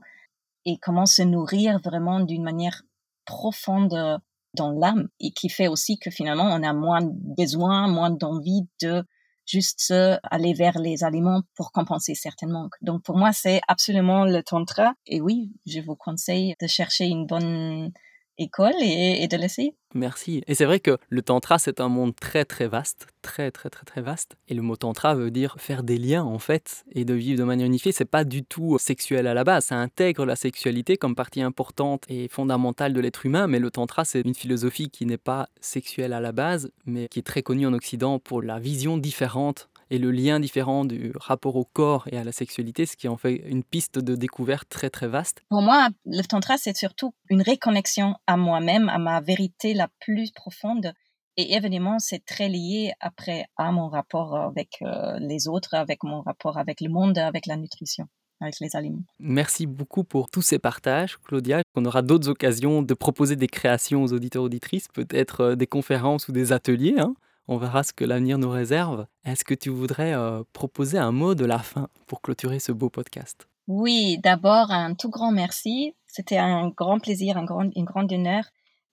et 0.64 0.78
comment 0.78 1.06
se 1.06 1.22
nourrir 1.22 1.80
vraiment 1.80 2.20
d'une 2.20 2.44
manière 2.44 2.82
profonde 3.24 4.20
dans 4.54 4.70
l'âme 4.70 5.08
et 5.20 5.32
qui 5.32 5.48
fait 5.48 5.68
aussi 5.68 5.98
que 5.98 6.10
finalement 6.10 6.44
on 6.44 6.62
a 6.62 6.72
moins 6.72 7.00
besoin, 7.02 7.88
moins 7.88 8.10
d'envie 8.10 8.66
de 8.80 9.04
juste 9.46 9.94
aller 10.22 10.52
vers 10.52 10.78
les 10.78 11.04
aliments 11.04 11.42
pour 11.54 11.72
compenser 11.72 12.14
certains 12.14 12.48
manques. 12.48 12.74
Donc 12.82 13.02
pour 13.02 13.16
moi, 13.16 13.32
c'est 13.32 13.60
absolument 13.68 14.24
le 14.24 14.42
tantra. 14.42 14.94
Et 15.06 15.20
oui, 15.20 15.52
je 15.66 15.80
vous 15.80 15.96
conseille 15.96 16.54
de 16.60 16.66
chercher 16.66 17.06
une 17.06 17.26
bonne 17.26 17.92
école 18.38 18.74
et, 18.80 19.26
de 19.28 19.36
l'essayer. 19.36 19.74
Merci. 19.96 20.42
Et 20.46 20.54
c'est 20.54 20.66
vrai 20.66 20.78
que 20.78 20.98
le 21.08 21.22
tantra, 21.22 21.58
c'est 21.58 21.80
un 21.80 21.88
monde 21.88 22.14
très 22.14 22.44
très 22.44 22.68
vaste, 22.68 23.06
très 23.22 23.50
très 23.50 23.70
très 23.70 23.84
très 23.84 24.02
vaste. 24.02 24.36
Et 24.48 24.54
le 24.54 24.62
mot 24.62 24.76
tantra 24.76 25.14
veut 25.14 25.30
dire 25.30 25.56
faire 25.58 25.82
des 25.82 25.96
liens 25.96 26.22
en 26.22 26.38
fait 26.38 26.84
et 26.92 27.04
de 27.04 27.14
vivre 27.14 27.38
de 27.38 27.44
manière 27.44 27.66
unifiée. 27.66 27.92
C'est 27.92 28.04
pas 28.04 28.24
du 28.24 28.44
tout 28.44 28.78
sexuel 28.78 29.26
à 29.26 29.34
la 29.34 29.42
base. 29.42 29.66
Ça 29.66 29.76
intègre 29.76 30.26
la 30.26 30.36
sexualité 30.36 30.96
comme 30.96 31.14
partie 31.14 31.40
importante 31.40 32.04
et 32.08 32.28
fondamentale 32.28 32.92
de 32.92 33.00
l'être 33.00 33.24
humain. 33.24 33.46
Mais 33.46 33.58
le 33.58 33.70
tantra, 33.70 34.04
c'est 34.04 34.20
une 34.20 34.34
philosophie 34.34 34.90
qui 34.90 35.06
n'est 35.06 35.16
pas 35.16 35.48
sexuelle 35.60 36.12
à 36.12 36.20
la 36.20 36.32
base, 36.32 36.70
mais 36.84 37.08
qui 37.08 37.20
est 37.20 37.26
très 37.26 37.42
connue 37.42 37.66
en 37.66 37.72
Occident 37.72 38.18
pour 38.18 38.42
la 38.42 38.58
vision 38.58 38.98
différente 38.98 39.68
et 39.90 39.98
le 39.98 40.10
lien 40.10 40.40
différent 40.40 40.84
du 40.84 41.12
rapport 41.16 41.56
au 41.56 41.64
corps 41.64 42.06
et 42.10 42.16
à 42.16 42.24
la 42.24 42.32
sexualité, 42.32 42.86
ce 42.86 42.96
qui 42.96 43.08
en 43.08 43.16
fait 43.16 43.36
une 43.46 43.64
piste 43.64 43.98
de 43.98 44.14
découverte 44.14 44.68
très 44.68 44.90
très 44.90 45.08
vaste. 45.08 45.42
Pour 45.48 45.62
moi, 45.62 45.88
le 46.04 46.22
tantra, 46.22 46.56
c'est 46.58 46.76
surtout 46.76 47.14
une 47.30 47.42
réconnexion 47.42 48.16
à 48.26 48.36
moi-même, 48.36 48.88
à 48.88 48.98
ma 48.98 49.20
vérité 49.20 49.74
la 49.74 49.88
plus 50.00 50.30
profonde. 50.30 50.92
Et 51.36 51.54
évidemment, 51.54 51.98
c'est 51.98 52.24
très 52.24 52.48
lié 52.48 52.92
après 53.00 53.46
à 53.56 53.70
mon 53.70 53.88
rapport 53.88 54.36
avec 54.36 54.78
euh, 54.82 55.18
les 55.18 55.48
autres, 55.48 55.74
avec 55.74 56.02
mon 56.02 56.22
rapport 56.22 56.56
avec 56.56 56.80
le 56.80 56.88
monde, 56.88 57.18
avec 57.18 57.46
la 57.46 57.56
nutrition 57.56 58.08
avec 58.40 58.60
les 58.60 58.76
aliments. 58.76 59.02
Merci 59.18 59.66
beaucoup 59.66 60.04
pour 60.04 60.28
tous 60.28 60.42
ces 60.42 60.58
partages, 60.58 61.16
Claudia. 61.24 61.62
On 61.74 61.84
aura 61.84 62.02
d'autres 62.02 62.28
occasions 62.28 62.82
de 62.82 62.94
proposer 62.94 63.36
des 63.36 63.46
créations 63.46 64.02
aux 64.02 64.12
auditeurs 64.12 64.42
auditrices, 64.42 64.88
peut-être 64.88 65.40
euh, 65.40 65.56
des 65.56 65.66
conférences 65.66 66.28
ou 66.28 66.32
des 66.32 66.52
ateliers. 66.52 66.96
Hein 66.98 67.14
on 67.48 67.58
verra 67.58 67.82
ce 67.82 67.92
que 67.92 68.04
l'avenir 68.04 68.38
nous 68.38 68.50
réserve. 68.50 69.06
Est-ce 69.24 69.44
que 69.44 69.54
tu 69.54 69.70
voudrais 69.70 70.14
euh, 70.14 70.42
proposer 70.52 70.98
un 70.98 71.12
mot 71.12 71.34
de 71.34 71.44
la 71.44 71.58
fin 71.58 71.88
pour 72.06 72.20
clôturer 72.20 72.58
ce 72.58 72.72
beau 72.72 72.90
podcast? 72.90 73.48
Oui, 73.68 74.18
d'abord 74.22 74.70
un 74.70 74.94
tout 74.94 75.10
grand 75.10 75.32
merci. 75.32 75.94
C'était 76.06 76.38
un 76.38 76.68
grand 76.68 76.98
plaisir, 76.98 77.36
un 77.36 77.44
grand, 77.44 77.68
une 77.74 77.84
grande 77.84 78.12
honneur. 78.12 78.44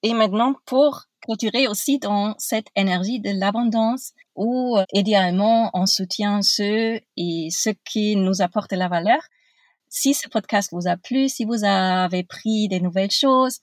Et 0.01 0.13
maintenant, 0.13 0.55
pour 0.65 1.05
clôturer 1.21 1.67
aussi 1.67 1.97
dans 1.97 2.35
cette 2.37 2.67
énergie 2.75 3.19
de 3.19 3.31
l'abondance 3.31 4.11
où, 4.35 4.77
euh, 4.77 4.83
idéalement, 4.93 5.69
on 5.73 5.85
soutient 5.85 6.41
ceux 6.41 6.99
et 7.15 7.47
ceux 7.51 7.73
qui 7.85 8.15
nous 8.15 8.41
apportent 8.41 8.73
la 8.73 8.89
valeur. 8.89 9.21
Si 9.89 10.13
ce 10.13 10.27
podcast 10.27 10.69
vous 10.73 10.87
a 10.87 10.97
plu, 10.97 11.29
si 11.29 11.45
vous 11.45 11.63
avez 11.63 12.23
pris 12.23 12.67
des 12.67 12.79
nouvelles 12.81 13.11
choses, 13.11 13.59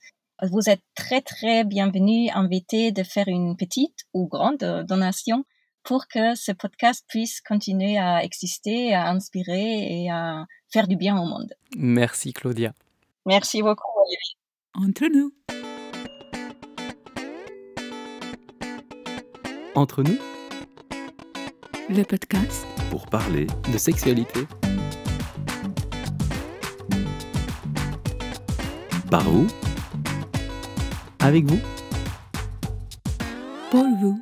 vous 0.48 0.68
êtes 0.68 0.82
très, 0.94 1.20
très 1.20 1.64
bienvenue, 1.64 2.30
invité 2.30 2.92
de 2.92 3.02
faire 3.02 3.28
une 3.28 3.56
petite 3.56 4.06
ou 4.14 4.26
grande 4.26 4.62
euh, 4.62 4.82
donation 4.82 5.44
pour 5.82 6.08
que 6.08 6.34
ce 6.34 6.52
podcast 6.52 7.04
puisse 7.08 7.40
continuer 7.40 7.98
à 7.98 8.22
exister, 8.24 8.94
à 8.94 9.08
inspirer 9.08 10.02
et 10.02 10.10
à 10.10 10.46
faire 10.72 10.88
du 10.88 10.96
bien 10.96 11.16
au 11.18 11.24
monde. 11.24 11.52
Merci 11.76 12.32
Claudia. 12.32 12.72
Merci 13.26 13.62
beaucoup. 13.62 13.88
Entre 14.74 15.06
nous. 15.06 15.32
Entre 19.74 20.02
nous. 20.02 20.18
Le 21.88 22.02
podcast. 22.02 22.66
Pour 22.90 23.06
parler 23.06 23.46
de 23.72 23.78
sexualité. 23.78 24.40
Par 29.10 29.26
où 29.32 29.46
avec 31.20 31.44
vous. 31.44 31.60
Pour 33.70 33.86
vous. 34.00 34.20